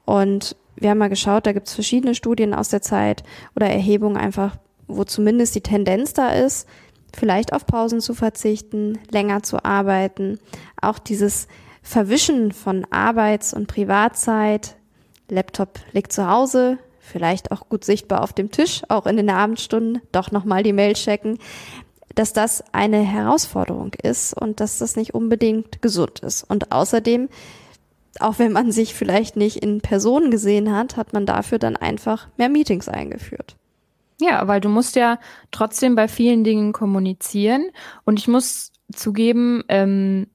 Und 0.04 0.54
wir 0.76 0.90
haben 0.90 0.98
mal 0.98 1.08
geschaut, 1.08 1.46
da 1.46 1.52
gibt 1.52 1.66
es 1.66 1.74
verschiedene 1.74 2.14
Studien 2.14 2.54
aus 2.54 2.68
der 2.68 2.80
Zeit 2.80 3.24
oder 3.56 3.66
Erhebungen 3.66 4.16
einfach, 4.16 4.56
wo 4.88 5.04
zumindest 5.04 5.54
die 5.54 5.60
Tendenz 5.60 6.12
da 6.12 6.30
ist, 6.30 6.68
vielleicht 7.14 7.52
auf 7.52 7.66
Pausen 7.66 8.00
zu 8.00 8.14
verzichten, 8.14 8.98
länger 9.10 9.42
zu 9.42 9.64
arbeiten, 9.64 10.38
auch 10.80 10.98
dieses 10.98 11.48
Verwischen 11.82 12.52
von 12.52 12.84
Arbeits- 12.90 13.54
und 13.54 13.68
Privatzeit. 13.68 14.76
Laptop 15.28 15.78
liegt 15.92 16.12
zu 16.12 16.28
Hause, 16.28 16.78
vielleicht 17.00 17.52
auch 17.52 17.68
gut 17.68 17.84
sichtbar 17.84 18.22
auf 18.22 18.32
dem 18.32 18.50
Tisch, 18.50 18.82
auch 18.88 19.06
in 19.06 19.16
den 19.16 19.30
Abendstunden, 19.30 20.02
doch 20.12 20.30
nochmal 20.30 20.62
die 20.62 20.72
Mail 20.72 20.94
checken, 20.94 21.38
dass 22.14 22.32
das 22.32 22.64
eine 22.72 23.00
Herausforderung 23.00 23.92
ist 24.02 24.34
und 24.34 24.60
dass 24.60 24.78
das 24.78 24.96
nicht 24.96 25.14
unbedingt 25.14 25.82
gesund 25.82 26.20
ist. 26.20 26.44
Und 26.44 26.72
außerdem 26.72 27.28
auch 28.20 28.38
wenn 28.38 28.52
man 28.52 28.72
sich 28.72 28.94
vielleicht 28.94 29.36
nicht 29.36 29.56
in 29.56 29.80
Person 29.80 30.30
gesehen 30.30 30.74
hat, 30.74 30.96
hat 30.96 31.12
man 31.12 31.26
dafür 31.26 31.58
dann 31.58 31.76
einfach 31.76 32.28
mehr 32.36 32.48
Meetings 32.48 32.88
eingeführt. 32.88 33.56
Ja, 34.20 34.48
weil 34.48 34.60
du 34.60 34.68
musst 34.68 34.96
ja 34.96 35.18
trotzdem 35.50 35.94
bei 35.94 36.08
vielen 36.08 36.42
Dingen 36.42 36.72
kommunizieren. 36.72 37.70
Und 38.04 38.18
ich 38.18 38.28
muss 38.28 38.72
zugeben, 38.92 39.62
ähm, 39.68 40.28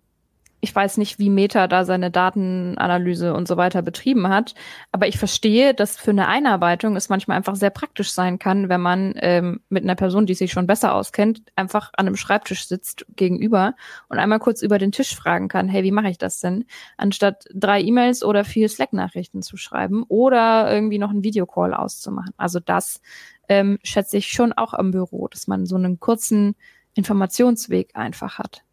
ich 0.63 0.76
weiß 0.76 0.98
nicht, 0.98 1.17
wie 1.17 1.32
Meta 1.32 1.67
da 1.67 1.86
seine 1.86 2.12
Datenanalyse 2.12 3.34
und 3.34 3.48
so 3.48 3.58
weiter 3.58 3.82
betrieben 3.82 4.30
hat, 4.30 4.54
aber 4.91 5.08
ich 5.08 5.17
verstehe, 5.17 5.74
dass 5.74 5.98
für 5.98 6.12
eine 6.12 6.28
Einarbeitung 6.28 6.96
es 6.96 7.10
manchmal 7.10 7.38
einfach 7.38 7.56
sehr 7.56 7.72
praktisch 7.72 8.12
sein 8.12 8.38
kann, 8.38 8.70
wenn 8.70 8.80
man 8.82 9.13
ähm, 9.17 9.62
mit 9.70 9.84
einer 9.84 9.96
Person, 9.96 10.28
die 10.28 10.36
sich 10.36 10.52
schon 10.52 10.67
besser 10.67 10.94
auskennt, 10.94 11.41
einfach 11.56 11.89
an 11.98 12.06
einem 12.06 12.15
Schreibtisch 12.15 12.67
sitzt 12.67 13.08
gegenüber 13.15 13.74
und 14.08 14.20
einmal 14.20 14.38
kurz 14.38 14.62
über 14.62 14.78
den 14.78 14.91
Tisch 14.91 15.15
fragen 15.15 15.48
kann, 15.48 15.67
hey, 15.67 15.84
wie 15.84 15.91
mache 15.91 16.10
ich 16.10 16.20
das 16.20 16.39
denn? 16.39 16.65
Anstatt 16.96 17.46
drei 17.54 17.82
E-Mails 17.82 18.24
oder 18.24 18.44
vier 18.46 18.70
Slack-Nachrichten 18.70 19.41
zu 19.41 19.58
schreiben 19.58 20.04
oder 20.10 20.72
irgendwie 20.72 21.00
noch 21.00 21.10
einen 21.10 21.24
Videocall 21.24 21.74
auszumachen. 21.74 22.34
Also 22.38 22.60
das 22.60 23.02
ähm, 23.51 23.79
schätze 23.83 24.15
ich 24.15 24.31
schon 24.31 24.53
auch 24.53 24.73
am 24.73 24.91
Büro, 24.91 25.27
dass 25.27 25.45
man 25.45 25.65
so 25.65 25.75
einen 25.75 25.99
kurzen 25.99 26.55
Informationsweg 26.93 27.97
einfach 27.97 28.39
hat. 28.39 28.63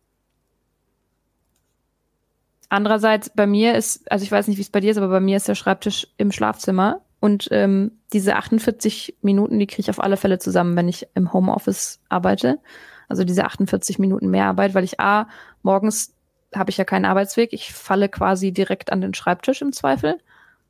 Andererseits 2.68 3.28
bei 3.28 3.48
mir 3.48 3.74
ist, 3.74 4.08
also 4.12 4.22
ich 4.22 4.30
weiß 4.30 4.46
nicht, 4.46 4.56
wie 4.56 4.62
es 4.62 4.70
bei 4.70 4.78
dir 4.78 4.92
ist, 4.92 4.96
aber 4.96 5.08
bei 5.08 5.18
mir 5.18 5.36
ist 5.36 5.48
der 5.48 5.56
Schreibtisch 5.56 6.06
im 6.16 6.30
Schlafzimmer 6.30 7.00
und 7.18 7.48
ähm, 7.50 7.90
diese 8.12 8.36
48 8.36 9.16
Minuten, 9.20 9.58
die 9.58 9.66
kriege 9.66 9.80
ich 9.80 9.90
auf 9.90 10.00
alle 10.00 10.16
Fälle 10.16 10.38
zusammen, 10.38 10.76
wenn 10.76 10.86
ich 10.86 11.08
im 11.14 11.32
Homeoffice 11.32 11.98
arbeite. 12.08 12.60
Also 13.08 13.24
diese 13.24 13.46
48 13.46 13.98
Minuten 13.98 14.30
mehr 14.30 14.46
Arbeit, 14.46 14.74
weil 14.74 14.84
ich 14.84 15.00
A, 15.00 15.26
morgens 15.62 16.14
habe 16.54 16.70
ich 16.70 16.76
ja 16.76 16.84
keinen 16.84 17.04
Arbeitsweg, 17.04 17.52
ich 17.52 17.72
falle 17.72 18.08
quasi 18.08 18.52
direkt 18.52 18.92
an 18.92 19.00
den 19.00 19.14
Schreibtisch 19.14 19.60
im 19.60 19.72
Zweifel. 19.72 20.20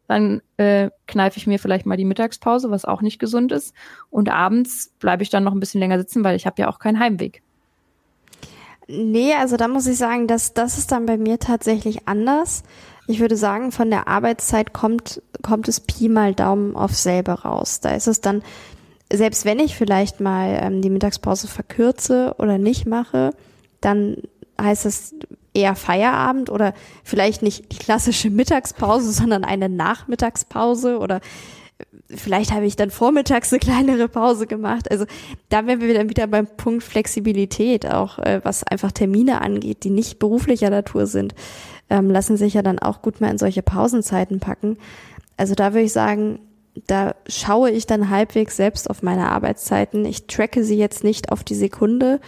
Dann 0.08 0.40
äh, 0.56 0.90
kneife 1.06 1.36
ich 1.36 1.46
mir 1.46 1.58
vielleicht 1.58 1.86
mal 1.86 1.96
die 1.96 2.04
Mittagspause, 2.04 2.70
was 2.70 2.84
auch 2.84 3.02
nicht 3.02 3.18
gesund 3.18 3.52
ist. 3.52 3.74
Und 4.10 4.30
abends 4.30 4.92
bleibe 4.98 5.22
ich 5.22 5.30
dann 5.30 5.44
noch 5.44 5.52
ein 5.52 5.60
bisschen 5.60 5.80
länger 5.80 5.98
sitzen, 5.98 6.24
weil 6.24 6.34
ich 6.34 6.46
habe 6.46 6.60
ja 6.60 6.68
auch 6.68 6.78
keinen 6.78 6.98
Heimweg. 6.98 7.42
Nee, 8.88 9.34
also 9.34 9.58
da 9.58 9.68
muss 9.68 9.86
ich 9.86 9.98
sagen, 9.98 10.26
dass 10.26 10.54
das 10.54 10.78
ist 10.78 10.90
dann 10.90 11.04
bei 11.04 11.18
mir 11.18 11.38
tatsächlich 11.38 12.08
anders. 12.08 12.62
Ich 13.06 13.20
würde 13.20 13.36
sagen, 13.36 13.70
von 13.70 13.90
der 13.90 14.08
Arbeitszeit 14.08 14.72
kommt, 14.72 15.22
kommt 15.42 15.68
es 15.68 15.80
Pi 15.80 16.08
mal 16.08 16.34
Daumen 16.34 16.74
auf 16.74 16.94
selber 16.94 17.34
raus. 17.34 17.80
Da 17.80 17.94
ist 17.94 18.08
es 18.08 18.22
dann, 18.22 18.42
selbst 19.12 19.44
wenn 19.44 19.58
ich 19.58 19.76
vielleicht 19.76 20.20
mal 20.20 20.58
ähm, 20.62 20.80
die 20.80 20.90
Mittagspause 20.90 21.48
verkürze 21.48 22.34
oder 22.38 22.56
nicht 22.56 22.86
mache, 22.86 23.34
dann 23.82 24.16
heißt 24.60 24.86
es 24.86 25.14
eher 25.58 25.74
Feierabend 25.74 26.50
oder 26.50 26.72
vielleicht 27.04 27.42
nicht 27.42 27.72
die 27.72 27.78
klassische 27.78 28.30
Mittagspause, 28.30 29.12
sondern 29.20 29.44
eine 29.44 29.68
Nachmittagspause 29.68 30.98
oder 30.98 31.20
vielleicht 32.08 32.52
habe 32.52 32.66
ich 32.66 32.76
dann 32.76 32.90
vormittags 32.90 33.52
eine 33.52 33.60
kleinere 33.60 34.08
Pause 34.08 34.46
gemacht. 34.46 34.90
Also 34.90 35.04
da 35.48 35.66
wären 35.66 35.80
wir 35.80 35.94
dann 35.94 36.08
wieder 36.08 36.26
beim 36.26 36.46
Punkt 36.46 36.82
Flexibilität, 36.82 37.86
auch 37.86 38.18
äh, 38.18 38.40
was 38.42 38.64
einfach 38.64 38.92
Termine 38.92 39.40
angeht, 39.42 39.84
die 39.84 39.90
nicht 39.90 40.18
beruflicher 40.18 40.70
Natur 40.70 41.06
sind, 41.06 41.34
ähm, 41.90 42.10
lassen 42.10 42.36
sich 42.36 42.54
ja 42.54 42.62
dann 42.62 42.78
auch 42.78 43.02
gut 43.02 43.20
mal 43.20 43.30
in 43.30 43.38
solche 43.38 43.62
Pausenzeiten 43.62 44.40
packen. 44.40 44.78
Also 45.36 45.54
da 45.54 45.72
würde 45.72 45.84
ich 45.84 45.92
sagen, 45.92 46.40
da 46.86 47.14
schaue 47.26 47.70
ich 47.70 47.86
dann 47.86 48.10
halbwegs 48.10 48.56
selbst 48.56 48.88
auf 48.88 49.02
meine 49.02 49.30
Arbeitszeiten. 49.30 50.04
Ich 50.04 50.26
tracke 50.26 50.64
sie 50.64 50.76
jetzt 50.76 51.04
nicht 51.04 51.32
auf 51.32 51.44
die 51.44 51.54
Sekunde, 51.54 52.20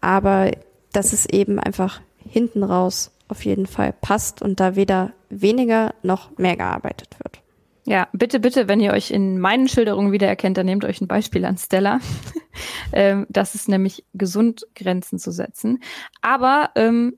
aber 0.00 0.50
dass 0.92 1.12
es 1.12 1.26
eben 1.26 1.58
einfach 1.58 2.00
hinten 2.28 2.62
raus 2.62 3.10
auf 3.28 3.44
jeden 3.44 3.66
Fall 3.66 3.94
passt 4.00 4.42
und 4.42 4.60
da 4.60 4.76
weder 4.76 5.12
weniger 5.30 5.94
noch 6.02 6.36
mehr 6.38 6.56
gearbeitet 6.56 7.16
wird. 7.22 7.40
Ja, 7.86 8.08
bitte, 8.12 8.40
bitte, 8.40 8.66
wenn 8.66 8.80
ihr 8.80 8.92
euch 8.92 9.10
in 9.10 9.38
meinen 9.38 9.68
Schilderungen 9.68 10.12
wiedererkennt, 10.12 10.56
dann 10.56 10.66
nehmt 10.66 10.84
euch 10.84 11.00
ein 11.00 11.08
Beispiel 11.08 11.44
an 11.44 11.58
Stella. 11.58 12.00
ähm, 12.92 13.26
das 13.28 13.54
ist 13.54 13.68
nämlich 13.68 14.04
gesund, 14.14 14.66
Grenzen 14.74 15.18
zu 15.18 15.30
setzen. 15.32 15.82
Aber 16.22 16.70
ähm, 16.76 17.16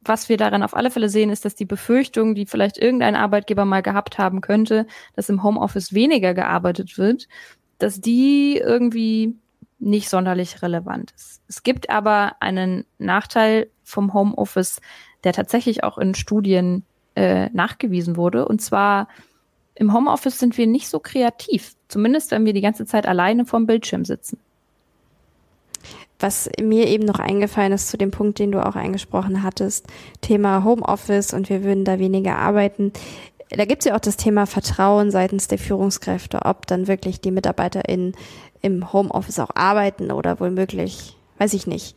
was 0.00 0.28
wir 0.28 0.38
daran 0.38 0.62
auf 0.62 0.74
alle 0.74 0.90
Fälle 0.90 1.10
sehen, 1.10 1.30
ist, 1.30 1.44
dass 1.44 1.54
die 1.54 1.64
Befürchtung, 1.66 2.34
die 2.34 2.46
vielleicht 2.46 2.78
irgendein 2.78 3.16
Arbeitgeber 3.16 3.64
mal 3.64 3.82
gehabt 3.82 4.18
haben 4.18 4.40
könnte, 4.40 4.86
dass 5.14 5.28
im 5.28 5.42
Homeoffice 5.42 5.92
weniger 5.92 6.32
gearbeitet 6.32 6.96
wird, 6.96 7.28
dass 7.78 8.00
die 8.00 8.56
irgendwie 8.56 9.36
nicht 9.78 10.08
sonderlich 10.08 10.62
relevant 10.62 11.12
ist. 11.14 11.42
Es 11.48 11.62
gibt 11.62 11.90
aber 11.90 12.36
einen 12.40 12.86
Nachteil 12.98 13.68
vom 13.86 14.12
Homeoffice, 14.12 14.80
der 15.24 15.32
tatsächlich 15.32 15.84
auch 15.84 15.96
in 15.96 16.14
Studien 16.14 16.84
äh, 17.14 17.48
nachgewiesen 17.50 18.16
wurde, 18.16 18.46
und 18.46 18.60
zwar 18.60 19.08
im 19.76 19.92
Homeoffice 19.92 20.38
sind 20.38 20.58
wir 20.58 20.66
nicht 20.66 20.88
so 20.88 20.98
kreativ. 20.98 21.74
Zumindest, 21.88 22.30
wenn 22.30 22.46
wir 22.46 22.54
die 22.54 22.62
ganze 22.62 22.86
Zeit 22.86 23.06
alleine 23.06 23.44
vorm 23.44 23.66
Bildschirm 23.66 24.04
sitzen. 24.04 24.38
Was 26.18 26.48
mir 26.60 26.88
eben 26.88 27.04
noch 27.04 27.18
eingefallen 27.18 27.72
ist 27.72 27.88
zu 27.88 27.98
dem 27.98 28.10
Punkt, 28.10 28.38
den 28.38 28.52
du 28.52 28.64
auch 28.64 28.74
angesprochen 28.74 29.42
hattest, 29.42 29.86
Thema 30.22 30.64
Homeoffice 30.64 31.34
und 31.34 31.50
wir 31.50 31.62
würden 31.62 31.84
da 31.84 31.98
weniger 31.98 32.38
arbeiten. 32.38 32.92
Da 33.50 33.66
gibt 33.66 33.82
es 33.82 33.86
ja 33.86 33.94
auch 33.94 34.00
das 34.00 34.16
Thema 34.16 34.46
Vertrauen 34.46 35.10
seitens 35.10 35.46
der 35.46 35.58
Führungskräfte, 35.58 36.40
ob 36.46 36.66
dann 36.66 36.88
wirklich 36.88 37.20
die 37.20 37.30
MitarbeiterInnen 37.30 38.14
im 38.62 38.92
Homeoffice 38.94 39.38
auch 39.38 39.54
arbeiten 39.54 40.10
oder 40.10 40.40
womöglich, 40.40 41.16
weiß 41.36 41.52
ich 41.52 41.66
nicht, 41.66 41.94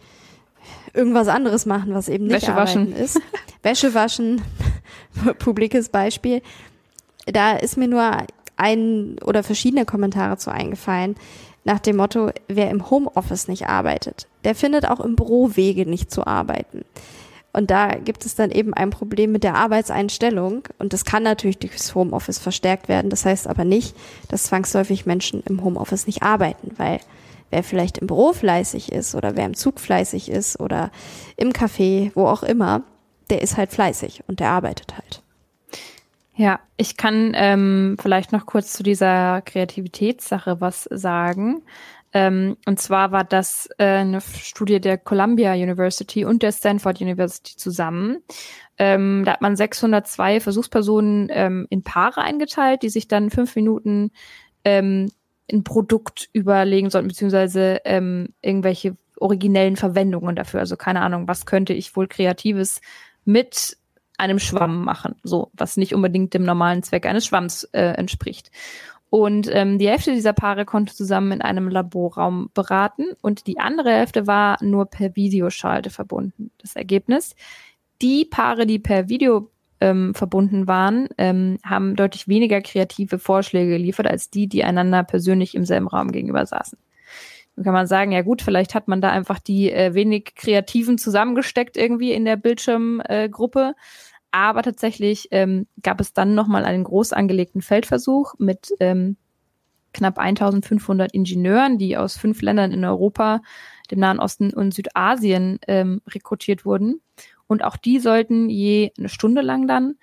irgendwas 0.94 1.28
anderes 1.28 1.66
machen, 1.66 1.94
was 1.94 2.10
eben 2.10 2.26
nicht 2.26 2.42
Wäsche 2.42 2.56
waschen. 2.56 2.94
ist. 2.94 3.20
Wäsche 3.64 3.94
waschen, 3.94 4.42
publikes 5.40 5.90
Beispiel 5.90 6.42
da 7.32 7.54
ist 7.54 7.78
mir 7.78 7.88
nur 7.88 8.12
ein 8.58 9.18
oder 9.26 9.44
verschiedene 9.44 9.86
Kommentare 9.86 10.38
zu 10.38 10.52
eingefallen 10.52 11.16
nach 11.66 11.80
dem 11.80 11.98
Motto, 11.98 12.32
wer 12.48 12.70
im 12.70 12.90
Homeoffice 12.90 13.48
nicht 13.48 13.68
arbeitet, 13.68 14.28
der 14.44 14.56
findet 14.56 14.88
auch 14.88 15.00
im 15.02 15.16
Büro 15.16 15.56
Wege 15.56 15.86
nicht 15.86 16.10
zu 16.10 16.26
arbeiten. 16.26 16.86
Und 17.52 17.72
da 17.72 17.96
gibt 17.96 18.26
es 18.26 18.36
dann 18.36 18.52
eben 18.52 18.74
ein 18.74 18.92
Problem 18.92 19.32
mit 19.32 19.44
der 19.44 19.56
Arbeitseinstellung. 19.56 20.64
Und 20.78 20.94
das 20.94 21.04
kann 21.04 21.24
natürlich 21.24 21.58
durchs 21.58 21.96
Homeoffice 21.96 22.38
verstärkt 22.38 22.88
werden. 22.88 23.10
Das 23.10 23.26
heißt 23.26 23.48
aber 23.48 23.66
nicht, 23.66 23.96
dass 24.30 24.44
zwangsläufig 24.44 25.08
Menschen 25.08 25.42
im 25.48 25.64
Homeoffice 25.64 26.06
nicht 26.06 26.22
arbeiten, 26.22 26.72
weil 26.78 27.00
wer 27.50 27.64
vielleicht 27.64 27.98
im 27.98 28.08
Büro 28.08 28.34
fleißig 28.34 28.92
ist 28.92 29.16
oder 29.16 29.36
wer 29.36 29.46
im 29.46 29.54
Zug 29.54 29.80
fleißig 29.80 30.30
ist 30.30 30.60
oder 30.60 30.92
im 31.38 31.52
Café, 31.52 32.12
wo 32.16 32.28
auch 32.28 32.44
immer, 32.44 32.84
der 33.30 33.42
ist 33.42 33.58
halt 33.58 33.72
fleißig 33.72 34.24
und 34.28 34.40
der 34.40 34.50
arbeitet 34.50 34.96
halt. 34.96 35.24
Ja, 36.36 36.62
ich 36.78 36.96
kann 36.96 37.34
ähm, 37.36 37.98
vielleicht 38.00 38.32
noch 38.32 38.46
kurz 38.46 38.72
zu 38.72 38.82
dieser 38.82 39.42
Kreativitätssache 39.42 40.62
was 40.62 40.84
sagen. 40.84 41.64
Ähm, 42.14 42.58
und 42.66 42.80
zwar 42.80 43.12
war 43.12 43.24
das 43.24 43.70
äh, 43.78 43.86
eine 43.86 44.22
Studie 44.22 44.80
der 44.80 44.98
Columbia 44.98 45.54
University 45.54 46.26
und 46.26 46.42
der 46.42 46.52
Stanford 46.52 47.02
University 47.02 47.56
zusammen. 47.56 48.24
Ähm, 48.78 49.24
da 49.26 49.34
hat 49.34 49.42
man 49.42 49.56
602 49.56 50.40
Versuchspersonen 50.40 51.28
ähm, 51.30 51.68
in 51.70 51.84
Paare 51.84 52.22
eingeteilt, 52.22 52.82
die 52.82 52.90
sich 52.90 53.08
dann 53.08 53.30
fünf 53.30 53.56
Minuten 53.56 54.12
ähm, 54.64 55.12
ein 55.52 55.64
Produkt 55.64 56.30
überlegen 56.34 56.90
sollten, 56.90 57.08
beziehungsweise 57.08 57.82
ähm, 57.86 58.30
irgendwelche 58.42 58.96
originellen 59.18 59.76
Verwendungen 59.76 60.36
dafür. 60.36 60.60
Also 60.62 60.78
keine 60.78 61.02
Ahnung, 61.02 61.28
was 61.28 61.46
könnte 61.46 61.74
ich 61.74 61.96
wohl 61.96 62.08
Kreatives 62.08 62.82
mit 63.26 63.78
einem 64.18 64.40
Schwamm 64.40 64.84
machen, 64.84 65.16
so 65.24 65.50
was 65.54 65.78
nicht 65.78 65.96
unbedingt 65.96 66.34
dem 66.34 66.44
normalen 66.44 66.84
Zweck 66.84 67.06
eines 67.06 67.26
Schwamms 67.26 67.64
äh, 67.72 67.94
entspricht. 67.94 68.52
Und 69.10 69.50
ähm, 69.52 69.80
die 69.80 69.90
Hälfte 69.90 70.12
dieser 70.12 70.34
Paare 70.34 70.66
konnte 70.66 70.94
zusammen 70.94 71.32
in 71.32 71.42
einem 71.42 71.68
Laborraum 71.68 72.52
beraten 72.54 73.08
und 73.22 73.48
die 73.48 73.60
andere 73.60 73.92
Hälfte 73.92 74.28
war 74.28 74.64
nur 74.64 74.86
per 74.86 75.16
Videoschalte 75.16 75.90
verbunden. 75.90 76.52
Das 76.60 76.76
Ergebnis, 76.76 77.36
die 78.02 78.26
Paare, 78.26 78.68
die 78.68 78.78
per 78.78 79.10
Video 79.10 79.50
ähm, 79.82 80.14
verbunden 80.14 80.68
waren, 80.68 81.08
ähm, 81.18 81.58
haben 81.64 81.96
deutlich 81.96 82.28
weniger 82.28 82.62
kreative 82.62 83.20
Vorschläge 83.20 83.72
geliefert 83.72 84.08
als 84.08 84.30
die, 84.30 84.48
die 84.48 84.64
einander 84.64 85.04
persönlich 85.04 85.56
im 85.56 85.66
selben 85.66 85.88
Raum 85.88 86.12
gegenüber 86.12 86.46
saßen. 86.46 86.78
Dann 87.56 87.66
kann 87.66 87.74
man 87.74 87.88
sagen, 87.88 88.12
ja 88.12 88.22
gut, 88.22 88.42
vielleicht 88.42 88.74
hat 88.76 88.88
man 88.88 89.02
da 89.02 89.10
einfach 89.10 89.40
die 89.40 89.72
äh, 89.72 89.94
wenig 89.94 90.34
Kreativen 90.36 90.98
zusammengesteckt 90.98 91.78
irgendwie 91.78 92.14
in 92.14 92.26
der 92.26 92.38
Bildschirmgruppe. 92.38 93.74
Äh, 93.76 93.82
aber 94.32 94.62
tatsächlich 94.62 95.28
ähm, 95.32 95.68
gab 95.82 96.00
es 96.00 96.14
dann 96.14 96.36
nochmal 96.36 96.64
einen 96.64 96.84
groß 96.84 97.14
angelegten 97.14 97.62
Feldversuch 97.62 98.36
mit 98.38 98.74
ähm, 98.80 99.18
knapp 99.94 100.20
1500 100.20 101.14
Ingenieuren, 101.14 101.78
die 101.78 101.98
aus 101.98 102.16
fünf 102.16 102.42
Ländern 102.42 102.72
in 102.72 102.86
Europa, 102.86 103.42
dem 103.90 104.00
Nahen 104.00 104.20
Osten 104.20 104.54
und 104.54 104.74
Südasien 104.74 105.60
ähm, 105.68 106.02
rekrutiert 106.08 106.64
wurden. 106.64 107.02
Und 107.50 107.66
auch 107.66 107.76
die 107.76 108.00
sollten 108.00 108.50
je 108.50 108.94
eine 108.98 109.10
Stunde 109.10 109.42
lang 109.42 109.68
dann 109.68 109.96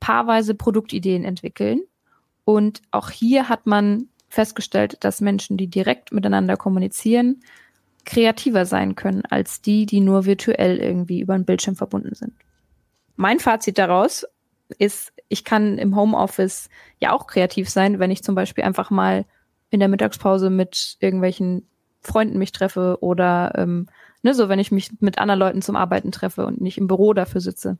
paarweise 0.00 0.54
Produktideen 0.54 1.24
entwickeln. 1.24 1.82
Und 2.46 2.80
auch 2.90 3.10
hier 3.10 3.50
hat 3.50 3.66
man 3.66 4.08
festgestellt, 4.30 4.96
dass 5.00 5.20
Menschen, 5.20 5.58
die 5.58 5.66
direkt 5.66 6.12
miteinander 6.12 6.56
kommunizieren, 6.56 7.42
kreativer 8.06 8.64
sein 8.64 8.94
können 8.94 9.24
als 9.28 9.60
die, 9.60 9.84
die 9.84 10.00
nur 10.00 10.24
virtuell 10.24 10.78
irgendwie 10.78 11.20
über 11.20 11.34
einen 11.34 11.44
Bildschirm 11.44 11.76
verbunden 11.76 12.14
sind 12.14 12.32
mein 13.16 13.38
Fazit 13.38 13.78
daraus 13.78 14.26
ist, 14.78 15.12
ich 15.28 15.44
kann 15.44 15.78
im 15.78 15.96
Homeoffice 15.96 16.68
ja 16.98 17.12
auch 17.12 17.26
kreativ 17.26 17.68
sein, 17.68 17.98
wenn 17.98 18.10
ich 18.10 18.22
zum 18.22 18.34
Beispiel 18.34 18.64
einfach 18.64 18.90
mal 18.90 19.24
in 19.70 19.80
der 19.80 19.88
Mittagspause 19.88 20.50
mit 20.50 20.96
irgendwelchen 21.00 21.66
Freunden 22.00 22.38
mich 22.38 22.52
treffe 22.52 22.98
oder 23.00 23.52
ähm, 23.56 23.86
ne, 24.22 24.34
so 24.34 24.48
wenn 24.48 24.58
ich 24.58 24.72
mich 24.72 24.90
mit 25.00 25.18
anderen 25.18 25.40
Leuten 25.40 25.62
zum 25.62 25.76
Arbeiten 25.76 26.12
treffe 26.12 26.46
und 26.46 26.60
nicht 26.60 26.78
im 26.78 26.86
Büro 26.86 27.12
dafür 27.12 27.40
sitze. 27.40 27.78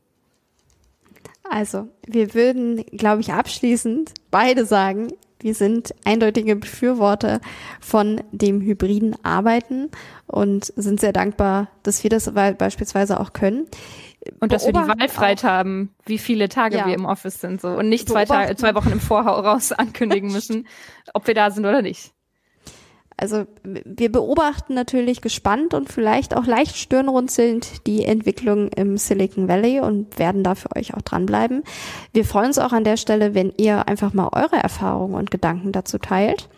Also, 1.49 1.89
wir 2.07 2.33
würden, 2.33 2.83
glaube 2.91 3.21
ich, 3.21 3.33
abschließend 3.33 4.11
beide 4.31 4.65
sagen, 4.65 5.09
wir 5.43 5.53
sind 5.53 5.93
eindeutige 6.05 6.55
Befürworter 6.55 7.41
von 7.81 8.21
dem 8.31 8.61
hybriden 8.61 9.15
Arbeiten 9.23 9.91
und 10.25 10.71
sind 10.77 11.01
sehr 11.01 11.11
dankbar, 11.11 11.67
dass 11.83 12.01
wir 12.03 12.09
das 12.09 12.33
beispielsweise 12.33 13.19
auch 13.19 13.33
können. 13.33 13.67
Und 14.39 14.53
dass 14.53 14.65
wir 14.65 14.71
die 14.71 14.79
Wahlfreiheit 14.79 15.43
haben, 15.43 15.93
wie 16.05 16.17
viele 16.17 16.47
Tage 16.47 16.77
ja. 16.77 16.87
wir 16.87 16.93
im 16.93 17.03
Office 17.03 17.41
sind 17.41 17.59
so 17.59 17.67
und 17.67 17.89
nicht 17.89 18.07
zwei, 18.07 18.23
Tage, 18.23 18.55
zwei 18.55 18.73
Wochen 18.73 18.91
im 18.91 19.01
Voraus 19.01 19.71
ankündigen 19.73 20.31
müssen, 20.31 20.65
ob 21.13 21.27
wir 21.27 21.33
da 21.33 21.51
sind 21.51 21.65
oder 21.65 21.81
nicht. 21.81 22.13
Also 23.17 23.45
wir 23.63 24.11
beobachten 24.11 24.73
natürlich 24.73 25.21
gespannt 25.21 25.73
und 25.73 25.91
vielleicht 25.91 26.35
auch 26.35 26.45
leicht 26.45 26.75
stirnrunzelnd 26.75 27.85
die 27.87 28.05
Entwicklung 28.05 28.69
im 28.69 28.97
Silicon 28.97 29.47
Valley 29.47 29.79
und 29.79 30.17
werden 30.17 30.43
da 30.43 30.55
für 30.55 30.75
euch 30.75 30.93
auch 30.93 31.01
dranbleiben. 31.01 31.63
Wir 32.11 32.25
freuen 32.25 32.47
uns 32.47 32.59
auch 32.59 32.73
an 32.73 32.83
der 32.83 32.97
Stelle, 32.97 33.33
wenn 33.35 33.53
ihr 33.57 33.87
einfach 33.87 34.13
mal 34.13 34.29
eure 34.33 34.57
Erfahrungen 34.57 35.15
und 35.15 35.31
Gedanken 35.31 35.71
dazu 35.71 35.99
teilt 35.99 36.49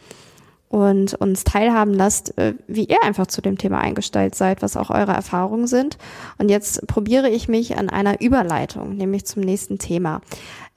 und 0.69 1.13
uns 1.13 1.43
teilhaben 1.43 1.93
lasst, 1.93 2.37
äh, 2.37 2.55
wie 2.67 2.85
ihr 2.85 3.03
einfach 3.03 3.27
zu 3.27 3.41
dem 3.41 3.57
Thema 3.57 3.79
eingestellt 3.79 4.35
seid, 4.35 4.61
was 4.61 4.77
auch 4.77 4.89
eure 4.89 5.13
Erfahrungen 5.13 5.67
sind. 5.67 5.97
Und 6.37 6.49
jetzt 6.49 6.85
probiere 6.87 7.29
ich 7.29 7.47
mich 7.47 7.77
an 7.77 7.89
einer 7.89 8.21
Überleitung, 8.21 8.95
nämlich 8.97 9.25
zum 9.25 9.43
nächsten 9.43 9.77
Thema. 9.77 10.21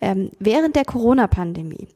Ähm, 0.01 0.31
während 0.38 0.77
der 0.77 0.85
Corona-Pandemie 0.85 1.88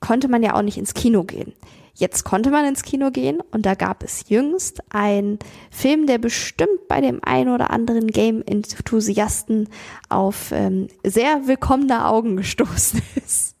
konnte 0.00 0.28
man 0.28 0.42
ja 0.42 0.54
auch 0.54 0.62
nicht 0.62 0.76
ins 0.76 0.94
Kino 0.94 1.24
gehen. 1.24 1.54
Jetzt 1.98 2.24
konnte 2.24 2.50
man 2.50 2.66
ins 2.66 2.82
Kino 2.82 3.10
gehen 3.10 3.40
und 3.52 3.64
da 3.64 3.74
gab 3.74 4.02
es 4.02 4.28
jüngst 4.28 4.82
einen 4.90 5.38
Film, 5.70 6.06
der 6.06 6.18
bestimmt 6.18 6.88
bei 6.88 7.00
dem 7.00 7.24
einen 7.24 7.48
oder 7.48 7.70
anderen 7.70 8.08
Game-Enthusiasten 8.08 9.70
auf 10.10 10.52
ähm, 10.52 10.88
sehr 11.02 11.46
willkommene 11.46 12.04
Augen 12.04 12.36
gestoßen 12.36 13.00
ist. 13.16 13.56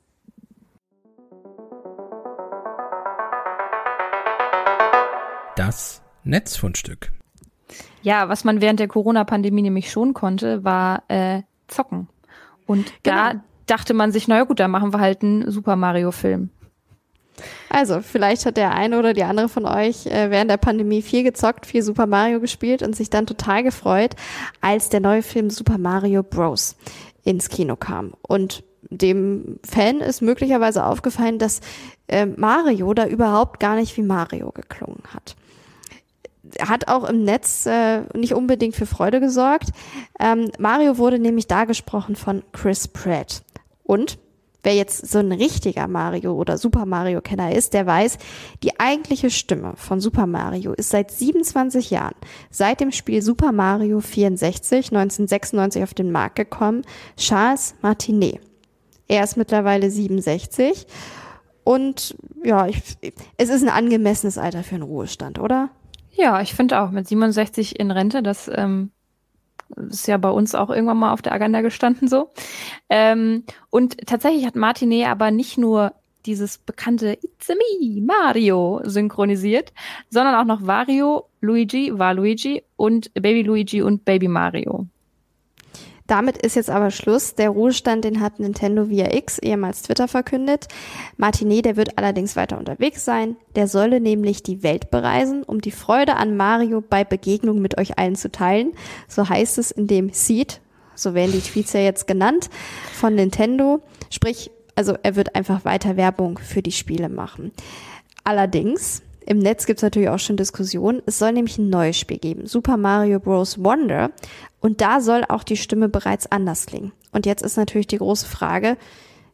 Das 5.56 6.02
Netzfundstück. 6.22 7.12
Ja, 8.02 8.28
was 8.28 8.44
man 8.44 8.60
während 8.60 8.80
der 8.80 8.88
Corona-Pandemie 8.88 9.62
nämlich 9.62 9.90
schon 9.90 10.12
konnte, 10.12 10.62
war 10.62 11.04
äh, 11.08 11.40
zocken. 11.68 12.08
Und 12.66 12.92
genau. 13.02 13.16
da 13.16 13.40
dachte 13.64 13.94
man 13.94 14.12
sich, 14.12 14.28
naja 14.28 14.44
gut, 14.44 14.60
da 14.60 14.68
machen 14.68 14.92
wir 14.92 15.00
halt 15.00 15.22
einen 15.22 15.50
Super 15.50 15.76
Mario-Film. 15.76 16.50
Also, 17.68 18.00
vielleicht 18.00 18.46
hat 18.46 18.56
der 18.56 18.72
eine 18.74 18.98
oder 18.98 19.12
die 19.12 19.24
andere 19.24 19.48
von 19.48 19.66
euch 19.66 20.06
äh, 20.06 20.30
während 20.30 20.50
der 20.50 20.56
Pandemie 20.56 21.02
viel 21.02 21.22
gezockt, 21.22 21.66
viel 21.66 21.82
Super 21.82 22.06
Mario 22.06 22.40
gespielt 22.40 22.82
und 22.82 22.96
sich 22.96 23.10
dann 23.10 23.26
total 23.26 23.62
gefreut, 23.62 24.14
als 24.60 24.88
der 24.88 25.00
neue 25.00 25.22
Film 25.22 25.50
Super 25.50 25.78
Mario 25.78 26.22
Bros. 26.22 26.76
ins 27.24 27.48
Kino 27.48 27.76
kam. 27.76 28.14
Und 28.22 28.64
dem 28.88 29.58
Fan 29.68 30.00
ist 30.00 30.22
möglicherweise 30.22 30.84
aufgefallen, 30.84 31.38
dass 31.38 31.60
äh, 32.08 32.26
Mario 32.26 32.94
da 32.94 33.06
überhaupt 33.06 33.60
gar 33.60 33.76
nicht 33.76 33.96
wie 33.96 34.02
Mario 34.02 34.52
geklungen 34.52 35.02
hat 35.12 35.36
hat 36.60 36.88
auch 36.88 37.04
im 37.04 37.24
Netz 37.24 37.66
äh, 37.66 38.02
nicht 38.14 38.34
unbedingt 38.34 38.76
für 38.76 38.86
Freude 38.86 39.20
gesorgt. 39.20 39.70
Ähm, 40.20 40.50
Mario 40.58 40.98
wurde 40.98 41.18
nämlich 41.18 41.46
dargesprochen 41.46 42.16
von 42.16 42.42
Chris 42.52 42.88
Pratt. 42.88 43.42
Und 43.82 44.18
Wer 44.66 44.74
jetzt 44.74 45.06
so 45.06 45.20
ein 45.20 45.30
richtiger 45.30 45.86
Mario 45.86 46.34
oder 46.34 46.58
Super 46.58 46.86
Mario 46.86 47.20
Kenner 47.20 47.54
ist, 47.54 47.72
der 47.72 47.86
weiß, 47.86 48.18
die 48.64 48.80
eigentliche 48.80 49.30
Stimme 49.30 49.74
von 49.76 50.00
Super 50.00 50.26
Mario 50.26 50.72
ist 50.72 50.90
seit 50.90 51.12
27 51.12 51.92
Jahren, 51.92 52.16
seit 52.50 52.80
dem 52.80 52.90
Spiel 52.90 53.22
Super 53.22 53.52
Mario 53.52 54.00
64 54.00 54.88
1996 54.88 55.84
auf 55.84 55.94
den 55.94 56.10
Markt 56.10 56.34
gekommen, 56.34 56.82
Charles 57.16 57.76
Martinet. 57.80 58.40
Er 59.06 59.22
ist 59.22 59.36
mittlerweile 59.36 59.88
67 59.88 60.88
und 61.62 62.16
ja, 62.42 62.66
ich, 62.66 62.82
es 63.36 63.50
ist 63.50 63.62
ein 63.62 63.68
angemessenes 63.68 64.36
Alter 64.36 64.64
für 64.64 64.74
einen 64.74 64.82
Ruhestand, 64.82 65.38
oder? 65.38 65.70
Ja, 66.10 66.40
ich 66.40 66.54
finde 66.54 66.82
auch 66.82 66.90
mit 66.90 67.06
67 67.06 67.78
in 67.78 67.92
Rente, 67.92 68.20
das 68.20 68.50
ähm, 68.52 68.90
ist 69.88 70.08
ja 70.08 70.16
bei 70.16 70.30
uns 70.30 70.54
auch 70.54 70.70
irgendwann 70.70 70.98
mal 70.98 71.12
auf 71.12 71.22
der 71.22 71.32
Agenda 71.32 71.60
gestanden 71.60 72.08
so. 72.08 72.30
Ähm, 72.88 73.44
und 73.70 74.06
tatsächlich 74.06 74.46
hat 74.46 74.56
Martinet 74.56 75.06
aber 75.06 75.30
nicht 75.30 75.58
nur 75.58 75.92
dieses 76.26 76.58
bekannte 76.58 77.18
It's 77.22 77.50
a 77.50 77.54
me, 77.54 78.02
Mario 78.02 78.80
synchronisiert, 78.84 79.72
sondern 80.10 80.34
auch 80.34 80.44
noch 80.44 80.66
Wario, 80.66 81.28
Luigi, 81.40 81.96
Waluigi 81.96 82.62
und 82.76 83.12
Baby 83.14 83.42
Luigi 83.42 83.82
und 83.82 84.04
Baby 84.04 84.28
Mario. 84.28 84.86
Damit 86.06 86.38
ist 86.38 86.54
jetzt 86.54 86.70
aber 86.70 86.90
Schluss. 86.90 87.34
Der 87.34 87.50
Ruhestand, 87.50 88.04
den 88.04 88.20
hat 88.20 88.38
Nintendo 88.38 88.88
via 88.88 89.12
X, 89.12 89.38
ehemals 89.38 89.82
Twitter, 89.82 90.06
verkündet. 90.08 90.68
Martinet, 91.16 91.64
der 91.64 91.76
wird 91.76 91.98
allerdings 91.98 92.36
weiter 92.36 92.58
unterwegs 92.58 93.04
sein. 93.04 93.36
Der 93.56 93.66
solle 93.66 94.00
nämlich 94.00 94.42
die 94.42 94.62
Welt 94.62 94.90
bereisen, 94.90 95.42
um 95.42 95.60
die 95.60 95.72
Freude 95.72 96.16
an 96.16 96.36
Mario 96.36 96.80
bei 96.80 97.04
Begegnung 97.04 97.60
mit 97.60 97.78
euch 97.78 97.98
allen 97.98 98.16
zu 98.16 98.30
teilen. 98.30 98.72
So 99.08 99.28
heißt 99.28 99.58
es 99.58 99.70
in 99.70 99.86
dem 99.86 100.10
Seed, 100.12 100.60
so 100.94 101.14
werden 101.14 101.32
die 101.32 101.40
Tweets 101.40 101.72
ja 101.72 101.80
jetzt 101.80 102.06
genannt, 102.06 102.50
von 102.92 103.14
Nintendo. 103.14 103.82
Sprich, 104.10 104.50
also 104.76 104.94
er 105.02 105.16
wird 105.16 105.34
einfach 105.34 105.64
weiter 105.64 105.96
Werbung 105.96 106.38
für 106.38 106.62
die 106.62 106.72
Spiele 106.72 107.08
machen. 107.08 107.52
Allerdings, 108.24 109.02
im 109.26 109.38
Netz 109.38 109.66
gibt 109.66 109.78
es 109.78 109.82
natürlich 109.82 110.08
auch 110.08 110.18
schon 110.18 110.36
Diskussionen. 110.36 111.02
Es 111.06 111.18
soll 111.18 111.32
nämlich 111.32 111.58
ein 111.58 111.68
neues 111.68 111.98
Spiel 111.98 112.18
geben, 112.18 112.46
Super 112.46 112.76
Mario 112.76 113.20
Bros. 113.20 113.62
Wonder. 113.62 114.10
Und 114.60 114.80
da 114.80 115.00
soll 115.00 115.24
auch 115.28 115.42
die 115.42 115.56
Stimme 115.56 115.88
bereits 115.88 116.30
anders 116.30 116.66
klingen. 116.66 116.92
Und 117.12 117.26
jetzt 117.26 117.42
ist 117.42 117.56
natürlich 117.56 117.88
die 117.88 117.98
große 117.98 118.26
Frage, 118.26 118.76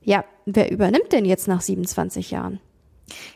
ja, 0.03 0.25
wer 0.47 0.71
übernimmt 0.71 1.13
denn 1.13 1.25
jetzt 1.25 1.47
nach 1.47 1.61
27 1.61 2.31
Jahren? 2.31 2.61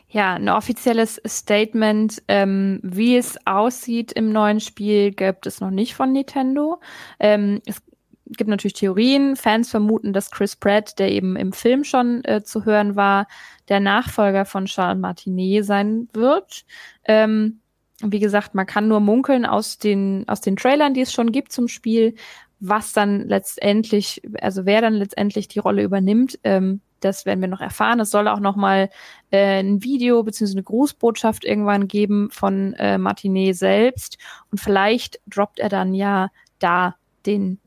Ja, 0.09 0.35
ein 0.35 0.49
offizielles 0.49 1.21
Statement, 1.27 2.23
ähm, 2.27 2.79
wie 2.81 3.17
es 3.17 3.37
aussieht 3.45 4.11
im 4.11 4.31
neuen 4.31 4.59
Spiel, 4.59 5.11
gibt 5.11 5.45
es 5.45 5.61
noch 5.61 5.69
nicht 5.69 5.93
von 5.93 6.11
Nintendo. 6.11 6.79
Ähm, 7.19 7.61
es 7.65 7.81
gibt 8.25 8.49
natürlich 8.49 8.73
Theorien. 8.73 9.35
Fans 9.35 9.69
vermuten, 9.69 10.13
dass 10.13 10.31
Chris 10.31 10.55
Pratt, 10.55 10.97
der 10.99 11.11
eben 11.11 11.35
im 11.35 11.53
Film 11.53 11.83
schon 11.83 12.23
äh, 12.25 12.43
zu 12.43 12.65
hören 12.65 12.95
war, 12.95 13.27
der 13.69 13.79
Nachfolger 13.79 14.45
von 14.45 14.65
Charles 14.65 14.99
Martinet 14.99 15.65
sein 15.65 16.07
wird. 16.13 16.65
Ähm, 17.05 17.59
wie 18.01 18.19
gesagt, 18.19 18.53
man 18.53 18.65
kann 18.65 18.87
nur 18.87 18.99
munkeln 18.99 19.45
aus 19.45 19.79
den, 19.79 20.23
aus 20.27 20.41
den 20.41 20.55
Trailern, 20.55 20.93
die 20.93 21.01
es 21.01 21.11
schon 21.11 21.31
gibt 21.31 21.51
zum 21.51 21.67
Spiel, 21.67 22.15
was 22.59 22.93
dann 22.93 23.27
letztendlich, 23.27 24.21
also 24.41 24.65
wer 24.65 24.81
dann 24.81 24.93
letztendlich 24.93 25.47
die 25.47 25.59
Rolle 25.59 25.83
übernimmt. 25.83 26.39
Ähm, 26.43 26.81
das 26.99 27.25
werden 27.25 27.41
wir 27.41 27.47
noch 27.47 27.61
erfahren. 27.61 27.99
Es 27.99 28.09
soll 28.09 28.27
auch 28.27 28.39
noch 28.39 28.55
mal 28.55 28.89
äh, 29.31 29.59
ein 29.59 29.83
Video 29.83 30.23
bzw. 30.23 30.53
eine 30.53 30.63
Grußbotschaft 30.63 31.45
irgendwann 31.45 31.87
geben 31.87 32.29
von 32.31 32.73
äh, 32.73 32.97
Martinet 32.97 33.55
selbst 33.55 34.17
und 34.51 34.59
vielleicht 34.59 35.19
droppt 35.27 35.59
er 35.59 35.69
dann 35.69 35.93
ja 35.93 36.29
da 36.59 36.95
den 37.25 37.59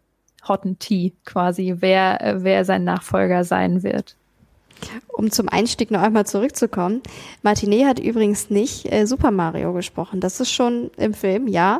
Hotten 0.48 0.78
Tee 0.78 1.12
quasi, 1.24 1.76
wer 1.78 2.20
äh, 2.22 2.42
wer 2.42 2.64
sein 2.64 2.84
Nachfolger 2.84 3.44
sein 3.44 3.82
wird. 3.82 4.16
Um 5.08 5.30
zum 5.30 5.48
Einstieg 5.48 5.90
noch 5.90 6.02
einmal 6.02 6.26
zurückzukommen, 6.26 7.02
Martinet 7.42 7.86
hat 7.86 7.98
übrigens 7.98 8.50
nicht 8.50 8.90
äh, 8.92 9.06
Super 9.06 9.30
Mario 9.30 9.72
gesprochen. 9.72 10.20
Das 10.20 10.40
ist 10.40 10.50
schon 10.50 10.90
im 10.96 11.14
Film, 11.14 11.46
ja. 11.46 11.78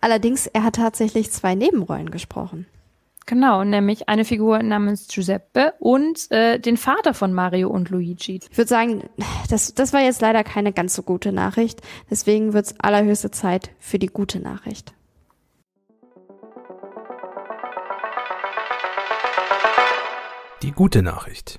Allerdings, 0.00 0.46
er 0.46 0.64
hat 0.64 0.76
tatsächlich 0.76 1.30
zwei 1.30 1.54
Nebenrollen 1.54 2.10
gesprochen. 2.10 2.66
Genau, 3.26 3.62
nämlich 3.62 4.08
eine 4.08 4.24
Figur 4.24 4.62
namens 4.62 5.06
Giuseppe 5.08 5.74
und 5.78 6.30
äh, 6.30 6.58
den 6.58 6.76
Vater 6.76 7.14
von 7.14 7.32
Mario 7.32 7.70
und 7.70 7.88
Luigi. 7.90 8.40
Ich 8.50 8.58
würde 8.58 8.68
sagen, 8.68 9.04
das, 9.48 9.74
das 9.74 9.92
war 9.92 10.00
jetzt 10.00 10.20
leider 10.20 10.42
keine 10.42 10.72
ganz 10.72 10.94
so 10.94 11.02
gute 11.02 11.32
Nachricht. 11.32 11.80
Deswegen 12.10 12.52
wird 12.52 12.66
es 12.66 12.80
allerhöchste 12.80 13.30
Zeit 13.30 13.70
für 13.78 13.98
die 13.98 14.08
gute 14.08 14.40
Nachricht. 14.40 14.92
Die 20.62 20.72
gute 20.72 21.02
Nachricht. 21.02 21.58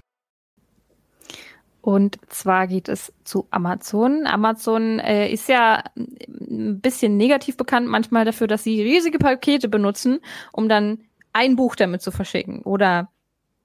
Und 1.83 2.17
zwar 2.29 2.67
geht 2.67 2.87
es 2.87 3.11
zu 3.25 3.45
Amazon. 3.51 4.25
Amazon 4.25 4.99
äh, 4.99 5.29
ist 5.29 5.49
ja 5.49 5.83
ein 5.97 6.79
bisschen 6.79 7.17
negativ 7.17 7.57
bekannt 7.57 7.89
manchmal 7.89 8.23
dafür, 8.23 8.47
dass 8.47 8.63
sie 8.63 8.81
riesige 8.81 9.19
Pakete 9.19 9.67
benutzen, 9.67 10.21
um 10.53 10.69
dann 10.69 10.99
ein 11.33 11.57
Buch 11.57 11.75
damit 11.75 12.01
zu 12.01 12.11
verschicken 12.11 12.61
oder 12.61 13.09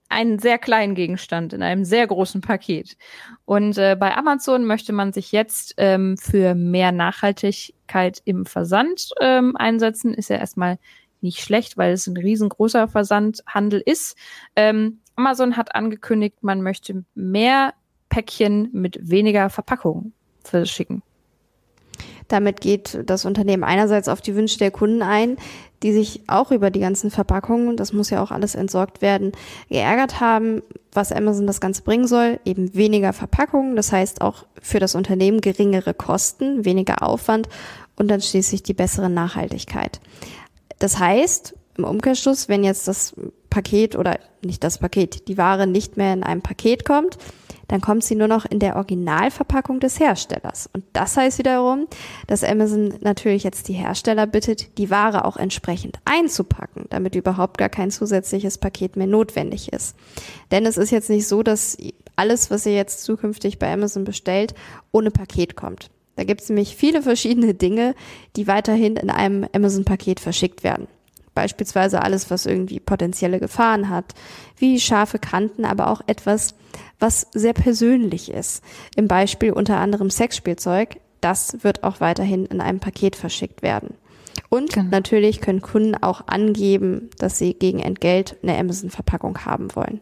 einen 0.09 0.41
sehr 0.41 0.59
kleinen 0.59 0.97
Gegenstand 0.97 1.53
in 1.53 1.63
einem 1.63 1.85
sehr 1.85 2.09
großen 2.09 2.41
Paket. 2.41 2.97
Und 3.45 3.79
äh, 3.79 3.95
bei 3.95 4.17
Amazon 4.17 4.65
möchte 4.65 4.93
man 4.93 5.13
sich 5.13 5.31
jetzt 5.31 5.75
ähm, 5.77 6.17
für 6.17 6.57
mehr 6.57 6.91
Nachhaltigkeit 6.91 8.21
im 8.25 8.47
Versand 8.47 9.11
ähm, 9.21 9.55
einsetzen. 9.57 10.13
Ist 10.13 10.31
ja 10.31 10.39
erstmal 10.39 10.81
nicht 11.21 11.39
schlecht, 11.39 11.77
weil 11.77 11.93
es 11.93 12.09
ein 12.09 12.17
riesengroßer 12.17 12.89
Versandhandel 12.89 13.81
ist. 13.87 14.17
Ähm, 14.57 15.03
Amazon 15.15 15.57
hat 15.57 15.77
angekündigt, 15.77 16.43
man 16.43 16.63
möchte 16.63 17.05
mehr 17.15 17.75
Päckchen 18.09 18.69
mit 18.73 18.99
weniger 19.11 19.51
Verpackung 19.51 20.13
verschicken. 20.43 21.03
Damit 22.29 22.61
geht 22.61 23.01
das 23.07 23.25
Unternehmen 23.25 23.65
einerseits 23.65 24.09
auf 24.09 24.21
die 24.21 24.35
Wünsche 24.35 24.59
der 24.59 24.71
Kunden 24.71 25.03
ein, 25.03 25.37
die 25.83 25.93
sich 25.93 26.23
auch 26.27 26.51
über 26.51 26.71
die 26.71 26.81
ganzen 26.81 27.11
Verpackungen, 27.11 27.77
das 27.77 27.93
muss 27.93 28.11
ja 28.11 28.23
auch 28.23 28.31
alles 28.31 28.55
entsorgt 28.55 29.01
werden, 29.01 29.33
geärgert 29.69 30.21
haben, 30.21 30.63
was 30.93 31.13
Amazon 31.13 31.47
das 31.47 31.61
Ganze 31.61 31.83
bringen 31.83 32.07
soll, 32.07 32.39
eben 32.45 32.75
weniger 32.75 33.13
Verpackungen, 33.13 33.77
das 33.77 33.93
heißt 33.93 34.21
auch 34.21 34.45
für 34.61 34.81
das 34.81 34.95
Unternehmen 34.95 35.41
geringere 35.41 35.95
Kosten, 35.95 36.65
weniger 36.65 37.03
Aufwand 37.03 37.49
und 37.97 38.09
dann 38.09 38.21
schließlich 38.21 38.63
die 38.63 38.75
bessere 38.75 39.09
Nachhaltigkeit. 39.09 40.01
Das 40.79 40.99
heißt, 40.99 41.55
im 41.79 41.85
Umkehrschluss, 41.85 42.49
wenn 42.49 42.65
jetzt 42.65 42.89
das 42.89 43.15
Paket 43.51 43.97
oder 43.97 44.19
nicht 44.43 44.63
das 44.65 44.79
Paket, 44.79 45.29
die 45.29 45.39
Ware 45.39 45.67
nicht 45.67 45.97
mehr 45.97 46.13
in 46.13 46.25
einem 46.25 46.43
Paket 46.43 46.85
kommt, 46.85 47.19
dann 47.69 47.81
kommt 47.81 48.03
sie 48.03 48.17
nur 48.17 48.29
noch 48.29 48.45
in 48.47 48.59
der 48.59 48.77
Originalverpackung 48.77 49.79
des 49.79 50.01
Herstellers. 50.01 50.69
Und 50.73 50.85
das 50.95 51.17
heißt 51.17 51.39
wiederum, 51.39 51.87
dass 52.27 52.43
Amazon 52.43 52.95
natürlich 53.01 53.45
jetzt 53.45 53.69
die 53.69 53.75
Hersteller 53.75 54.27
bittet, 54.27 54.79
die 54.79 54.91
Ware 54.91 55.25
auch 55.25 55.37
entsprechend 55.37 55.99
einzupacken, 56.05 56.87
damit 56.89 57.15
überhaupt 57.15 57.59
gar 57.59 57.69
kein 57.69 57.91
zusätzliches 57.91 58.59
Paket 58.59 58.97
mehr 58.97 59.07
notwendig 59.07 59.73
ist. 59.73 59.97
Denn 60.51 60.67
es 60.67 60.79
ist 60.79 60.91
jetzt 60.91 61.11
nicht 61.11 61.29
so, 61.29 61.43
dass 61.43 61.77
alles, 62.17 62.51
was 62.51 62.67
ihr 62.67 62.75
jetzt 62.75 63.05
zukünftig 63.05 63.59
bei 63.59 63.73
Amazon 63.73 64.05
bestellt, 64.05 64.55
ohne 64.91 65.11
Paket 65.11 65.55
kommt. 65.55 65.91
Da 66.17 66.25
gibt 66.25 66.41
es 66.41 66.49
nämlich 66.49 66.75
viele 66.75 67.03
verschiedene 67.03 67.55
Dinge, 67.55 67.95
die 68.35 68.49
weiterhin 68.49 68.97
in 68.97 69.09
einem 69.09 69.47
Amazon-Paket 69.55 70.19
verschickt 70.19 70.65
werden. 70.65 70.89
Beispielsweise 71.33 72.03
alles, 72.03 72.29
was 72.33 72.47
irgendwie 72.47 72.81
potenzielle 72.81 73.39
Gefahren 73.39 73.89
hat, 73.89 74.15
wie 74.57 74.81
scharfe 74.81 75.21
Kanten, 75.21 75.65
aber 75.65 75.93
auch 75.93 76.01
etwas, 76.09 76.57
was 76.99 77.27
sehr 77.33 77.53
persönlich 77.53 78.31
ist. 78.31 78.63
Im 78.97 79.09
Beispiel 79.09 79.53
unter 79.53 79.79
anderem 79.79 80.11
Sexspielzeug. 80.11 81.01
Das 81.21 81.65
wird 81.65 81.83
auch 81.85 82.01
weiterhin 82.01 82.47
in 82.47 82.61
einem 82.61 82.81
Paket 82.81 83.17
verschickt 83.17 83.63
werden. 83.63 83.95
Und 84.51 84.73
genau. 84.73 84.89
natürlich 84.91 85.41
können 85.41 85.63
Kunden 85.63 85.95
auch 85.97 86.29
angeben, 86.29 87.11
dass 87.19 87.39
sie 87.39 87.55
gegen 87.55 87.81
Entgelt 87.81 88.37
eine 88.43 88.57
Amazon-Verpackung 88.57 89.45
haben 89.45 89.75
wollen. 89.75 90.01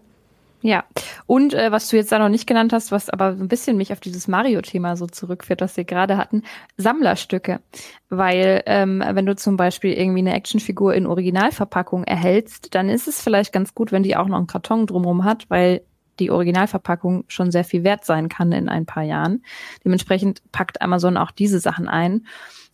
Ja, 0.63 0.85
und 1.27 1.55
äh, 1.55 1.71
was 1.71 1.89
du 1.89 1.97
jetzt 1.97 2.11
da 2.11 2.19
noch 2.19 2.29
nicht 2.29 2.47
genannt 2.47 2.73
hast, 2.73 2.91
was 2.91 3.11
aber 3.11 3.37
so 3.37 3.45
ein 3.45 3.49
bisschen 3.49 3.77
mich 3.77 3.93
auf 3.93 4.01
dieses 4.01 4.27
Mario-Thema 4.27 4.97
so 4.97 5.07
zurückführt, 5.07 5.61
was 5.61 5.77
wir 5.77 5.85
gerade 5.85 6.17
hatten, 6.17 6.43
Sammlerstücke. 6.77 7.61
Weil 8.09 8.63
ähm, 8.67 9.01
wenn 9.07 9.27
du 9.27 9.37
zum 9.37 9.57
Beispiel 9.57 9.93
irgendwie 9.93 10.21
eine 10.21 10.35
Actionfigur 10.35 10.95
in 10.95 11.07
Originalverpackung 11.07 12.05
erhältst, 12.05 12.75
dann 12.75 12.89
ist 12.89 13.07
es 13.07 13.21
vielleicht 13.21 13.53
ganz 13.53 13.75
gut, 13.75 13.93
wenn 13.93 14.03
die 14.03 14.17
auch 14.17 14.27
noch 14.27 14.39
einen 14.39 14.49
Karton 14.49 14.87
drumherum 14.87 15.25
hat, 15.25 15.45
weil 15.51 15.83
die 16.19 16.31
Originalverpackung 16.31 17.25
schon 17.29 17.51
sehr 17.51 17.65
viel 17.65 17.85
wert 17.85 18.05
sein 18.05 18.29
kann 18.29 18.53
in 18.53 18.69
ein 18.69 18.87
paar 18.87 19.03
Jahren. 19.03 19.45
Dementsprechend 19.85 20.43
packt 20.53 20.83
Amazon 20.83 21.17
auch 21.17 21.31
diese 21.31 21.61
Sachen 21.61 21.89
ein. 21.89 22.27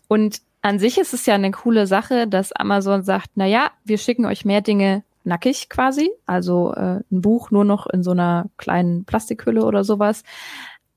Und 0.08 0.42
an 0.62 0.78
sich 0.78 0.98
ist 0.98 1.12
es 1.12 1.26
ja 1.26 1.34
eine 1.34 1.50
coole 1.50 1.86
Sache, 1.86 2.28
dass 2.28 2.52
Amazon 2.52 3.02
sagt, 3.02 3.30
na 3.34 3.46
ja, 3.46 3.70
wir 3.84 3.98
schicken 3.98 4.26
euch 4.26 4.44
mehr 4.44 4.60
Dinge 4.60 5.02
nackig 5.24 5.68
quasi, 5.68 6.10
also 6.26 6.72
äh, 6.74 7.00
ein 7.10 7.20
Buch 7.20 7.50
nur 7.50 7.64
noch 7.64 7.86
in 7.86 8.02
so 8.02 8.12
einer 8.12 8.46
kleinen 8.56 9.04
Plastikhülle 9.04 9.64
oder 9.64 9.84
sowas. 9.84 10.22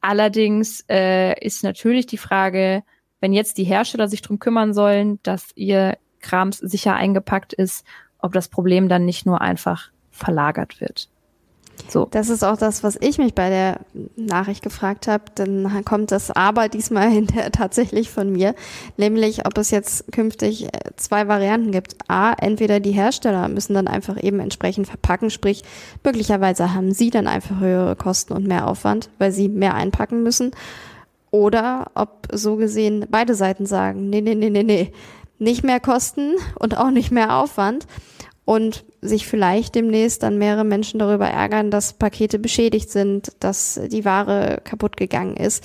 Allerdings 0.01 0.84
äh, 0.89 1.39
ist 1.43 1.63
natürlich 1.63 2.05
die 2.05 2.17
Frage, 2.17 2.84
wenn 3.19 3.34
jetzt 3.34 3.58
die 3.58 3.63
Hersteller 3.63 4.08
sich 4.08 4.21
drum 4.21 4.39
kümmern 4.39 4.73
sollen, 4.73 5.19
dass 5.23 5.49
ihr 5.55 5.97
Krams 6.19 6.58
sicher 6.58 6.95
eingepackt 6.95 7.53
ist, 7.53 7.86
ob 8.19 8.34
das 8.34 8.49
Problem 8.49 8.89
dann 8.89 9.05
nicht 9.05 9.25
nur 9.25 9.41
einfach 9.41 9.89
verlagert 10.12 10.81
wird. 10.81 11.10
So. 11.88 12.08
Das 12.12 12.30
ist 12.30 12.44
auch 12.44 12.58
das, 12.58 12.84
was 12.84 12.98
ich 13.00 13.18
mich 13.18 13.36
bei 13.36 13.50
der 13.50 13.80
Nachricht 14.16 14.64
gefragt 14.64 15.08
habe. 15.08 15.26
Dann 15.36 15.86
kommt 15.86 16.12
das 16.12 16.32
Aber 16.32 16.70
diesmal 16.70 17.10
hinterher 17.12 17.52
tatsächlich 17.52 18.10
von 18.10 18.32
mir, 18.32 18.56
nämlich 18.98 19.46
ob 19.46 19.58
es 19.58 19.72
jetzt 19.72 20.12
künftig 20.12 20.66
äh, 20.66 20.70
zwei 20.96 21.28
Varianten 21.28 21.72
gibt. 21.72 21.96
A, 22.08 22.34
entweder 22.34 22.80
die 22.80 22.92
Hersteller 22.92 23.48
müssen 23.48 23.74
dann 23.74 23.88
einfach 23.88 24.22
eben 24.22 24.40
entsprechend 24.40 24.88
verpacken, 24.88 25.30
sprich 25.30 25.64
möglicherweise 26.04 26.74
haben 26.74 26.92
sie 26.92 27.10
dann 27.10 27.28
einfach 27.28 27.60
höhere 27.60 27.96
Kosten 27.96 28.34
und 28.34 28.48
mehr 28.48 28.68
Aufwand, 28.68 29.10
weil 29.20 29.32
sie 29.32 29.48
mehr 29.48 29.76
einpacken 29.76 30.24
müssen. 30.24 30.52
Oder 31.32 31.92
ob 31.96 32.28
so 32.32 32.56
gesehen 32.56 33.06
beide 33.10 33.36
Seiten 33.36 33.66
sagen, 33.66 34.10
nee, 34.10 34.22
nee, 34.22 34.36
nee, 34.36 34.50
nee, 34.50 34.64
nee, 34.64 34.94
nicht 35.38 35.64
mehr 35.64 35.80
Kosten 35.80 36.36
und 36.60 36.78
auch 36.78 36.92
nicht 36.92 37.12
mehr 37.12 37.38
Aufwand 37.38 37.86
und 38.45 38.86
sich 39.01 39.27
vielleicht 39.27 39.75
demnächst 39.75 40.23
dann 40.23 40.38
mehrere 40.38 40.63
Menschen 40.63 40.99
darüber 40.99 41.27
ärgern, 41.27 41.71
dass 41.71 41.93
Pakete 41.93 42.39
beschädigt 42.39 42.89
sind, 42.89 43.31
dass 43.39 43.79
die 43.91 44.05
Ware 44.05 44.62
kaputt 44.63 44.97
gegangen 44.97 45.36
ist. 45.36 45.63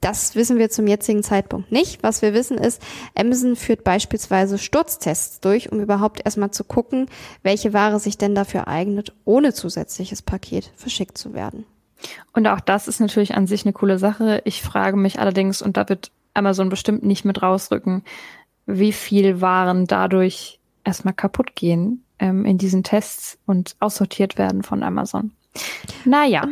Das 0.00 0.34
wissen 0.34 0.58
wir 0.58 0.70
zum 0.70 0.86
jetzigen 0.86 1.22
Zeitpunkt 1.22 1.72
nicht. 1.72 2.02
Was 2.02 2.22
wir 2.22 2.34
wissen 2.34 2.58
ist, 2.58 2.82
Amazon 3.14 3.56
führt 3.56 3.82
beispielsweise 3.82 4.58
Sturztests 4.58 5.40
durch, 5.40 5.72
um 5.72 5.80
überhaupt 5.80 6.22
erstmal 6.24 6.50
zu 6.50 6.64
gucken, 6.64 7.08
welche 7.42 7.72
Ware 7.72 7.98
sich 7.98 8.18
denn 8.18 8.34
dafür 8.34 8.68
eignet, 8.68 9.14
ohne 9.24 9.52
zusätzliches 9.52 10.22
Paket 10.22 10.70
verschickt 10.76 11.18
zu 11.18 11.34
werden. 11.34 11.64
Und 12.32 12.46
auch 12.46 12.60
das 12.60 12.88
ist 12.88 13.00
natürlich 13.00 13.34
an 13.34 13.46
sich 13.46 13.64
eine 13.64 13.72
coole 13.72 13.98
Sache. 13.98 14.42
Ich 14.44 14.62
frage 14.62 14.96
mich 14.96 15.18
allerdings, 15.18 15.62
und 15.62 15.76
da 15.76 15.88
wird 15.88 16.12
Amazon 16.34 16.68
bestimmt 16.68 17.02
nicht 17.02 17.24
mit 17.24 17.42
rausrücken, 17.42 18.04
wie 18.66 18.92
viel 18.92 19.40
Waren 19.40 19.86
dadurch 19.86 20.60
erstmal 20.84 21.14
kaputt 21.14 21.56
gehen, 21.56 22.04
ähm, 22.18 22.44
in 22.44 22.58
diesen 22.58 22.82
Tests 22.82 23.38
und 23.46 23.76
aussortiert 23.80 24.38
werden 24.38 24.62
von 24.62 24.82
Amazon. 24.82 25.32
Naja. 26.04 26.48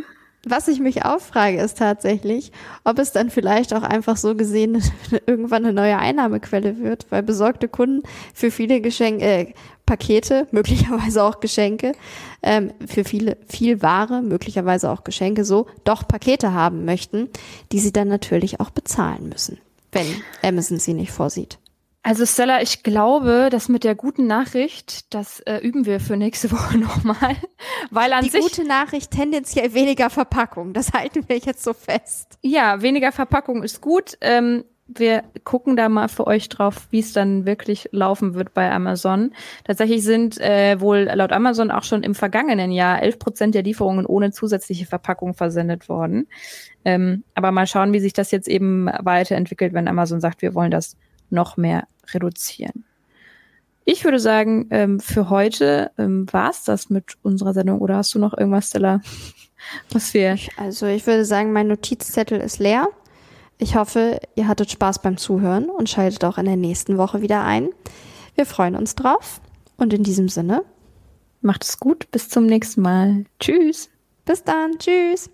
Was 0.47 0.69
ich 0.69 0.79
mich 0.79 1.07
auch 1.07 1.21
frage, 1.21 1.59
ist 1.59 1.79
tatsächlich, 1.79 2.53
ob 2.85 2.99
es 2.99 3.13
dann 3.13 3.31
vielleicht 3.31 3.73
auch 3.73 3.83
einfach 3.83 4.19
so 4.19 4.35
gesehen 4.35 4.83
irgendwann 5.27 5.65
eine 5.65 5.73
neue 5.73 5.97
Einnahmequelle 5.97 6.81
wird, 6.81 7.07
weil 7.09 7.23
besorgte 7.23 7.67
Kunden 7.67 8.03
für 8.35 8.51
viele 8.51 8.83
Geschenke, 8.83 9.25
äh, 9.25 9.55
Pakete, 9.87 10.47
möglicherweise 10.53 11.23
auch 11.23 11.41
Geschenke, 11.41 11.93
ähm, 12.43 12.73
für 12.87 13.05
viele, 13.05 13.39
viel 13.49 13.81
Ware, 13.81 14.21
möglicherweise 14.21 14.91
auch 14.91 15.05
Geschenke 15.05 15.47
so, 15.47 15.67
doch 15.85 16.07
Pakete 16.07 16.53
haben 16.53 16.85
möchten, 16.85 17.31
die 17.73 17.79
sie 17.79 17.93
dann 17.93 18.09
natürlich 18.09 18.61
auch 18.61 18.71
bezahlen 18.71 19.31
müssen, 19.31 19.59
wenn 19.93 20.07
Amazon 20.43 20.79
sie 20.79 20.93
nicht 20.93 21.13
vorsieht. 21.13 21.59
Also 22.07 22.27
Stella, 22.27 22.61
ich 22.61 22.83
glaube, 22.83 23.49
das 23.51 23.71
mit 23.71 23.83
der 23.83 23.95
guten 23.95 24.27
Nachricht, 24.27 25.15
das 25.15 25.41
äh, 25.41 25.57
üben 25.57 25.87
wir 25.87 26.01
für 26.01 26.19
nächste 26.19 26.51
Woche 26.53 26.77
nochmal, 26.77 27.35
weil 27.91 28.13
an 28.13 28.23
Die 28.23 28.31
sich 28.31 28.43
gute 28.43 28.65
Nachricht 28.65 29.11
tendenziell 29.11 29.73
weniger 29.73 30.11
Verpackung. 30.11 30.75
Das 30.75 30.93
halten 30.93 31.25
wir 31.29 31.39
jetzt 31.39 31.65
so 31.65 31.73
fest. 31.73 32.39
ja 32.43 32.83
weniger 32.83 33.11
Verpackung 33.11 33.63
ist 33.63 33.81
gut. 33.81 34.19
Ähm, 34.21 34.65
wir 34.87 35.23
gucken 35.45 35.77
da 35.77 35.89
mal 35.89 36.09
für 36.09 36.27
euch 36.27 36.51
drauf, 36.51 36.89
wie 36.91 36.99
es 36.99 37.15
dann 37.15 37.47
wirklich 37.47 37.89
laufen 37.91 38.35
wird 38.35 38.53
bei 38.53 38.71
Amazon. 38.71 39.33
Tatsächlich 39.65 40.03
sind 40.05 40.39
äh, 40.43 40.79
wohl 40.79 41.11
laut 41.15 41.33
Amazon 41.33 41.71
auch 41.71 41.85
schon 41.85 42.03
im 42.03 42.15
vergangenen 42.15 42.71
Jahr 42.71 43.03
11 43.03 43.19
Prozent 43.19 43.55
der 43.55 43.63
Lieferungen 43.63 44.05
ohne 44.05 44.31
zusätzliche 44.31 44.85
Verpackung 44.85 45.33
versendet 45.33 45.89
worden. 45.89 46.29
Ähm, 46.85 47.25
aber 47.35 47.51
mal 47.51 47.67
schauen, 47.67 47.95
wie 47.95 48.01
sich 48.01 48.13
das 48.13 48.31
jetzt 48.31 48.47
eben 48.47 48.91
weiterentwickelt, 48.99 49.73
wenn 49.73 49.89
Amazon 49.89 50.21
sagt, 50.21 50.43
wir 50.43 50.55
wollen 50.55 50.71
das 50.71 50.99
noch 51.31 51.57
mehr 51.57 51.87
reduzieren. 52.13 52.85
Ich 53.85 54.05
würde 54.05 54.19
sagen, 54.19 54.67
ähm, 54.71 54.99
für 54.99 55.29
heute 55.29 55.91
ähm, 55.99 56.27
war 56.33 56.51
es 56.51 56.65
das 56.65 56.89
mit 56.89 57.17
unserer 57.23 57.53
Sendung. 57.53 57.81
Oder 57.81 57.97
hast 57.97 58.15
du 58.15 58.19
noch 58.19 58.37
irgendwas, 58.37 58.69
Stella, 58.69 59.01
was 59.91 60.15
wir 60.15 60.39
Also 60.57 60.87
ich 60.87 61.07
würde 61.07 61.25
sagen, 61.25 61.53
mein 61.53 61.69
Notizzettel 61.69 62.41
ist 62.41 62.59
leer. 62.59 62.89
Ich 63.59 63.77
hoffe, 63.77 64.21
ihr 64.35 64.49
hattet 64.49 64.71
Spaß 64.71 65.03
beim 65.03 65.17
Zuhören 65.17 65.69
und 65.69 65.89
schaltet 65.89 66.25
auch 66.25 66.39
in 66.39 66.47
der 66.47 66.57
nächsten 66.57 66.97
Woche 66.99 67.21
wieder 67.21 67.45
ein. 67.45 67.69
Wir 68.35 68.47
freuen 68.47 68.75
uns 68.75 68.95
drauf. 68.95 69.41
Und 69.77 69.93
in 69.93 70.03
diesem 70.03 70.29
Sinne, 70.29 70.63
macht 71.41 71.65
es 71.65 71.79
gut. 71.79 72.11
Bis 72.11 72.29
zum 72.29 72.47
nächsten 72.47 72.81
Mal. 72.81 73.25
Tschüss. 73.39 73.91
bis 74.25 74.43
dann. 74.45 74.79
Tschüss. 74.79 75.31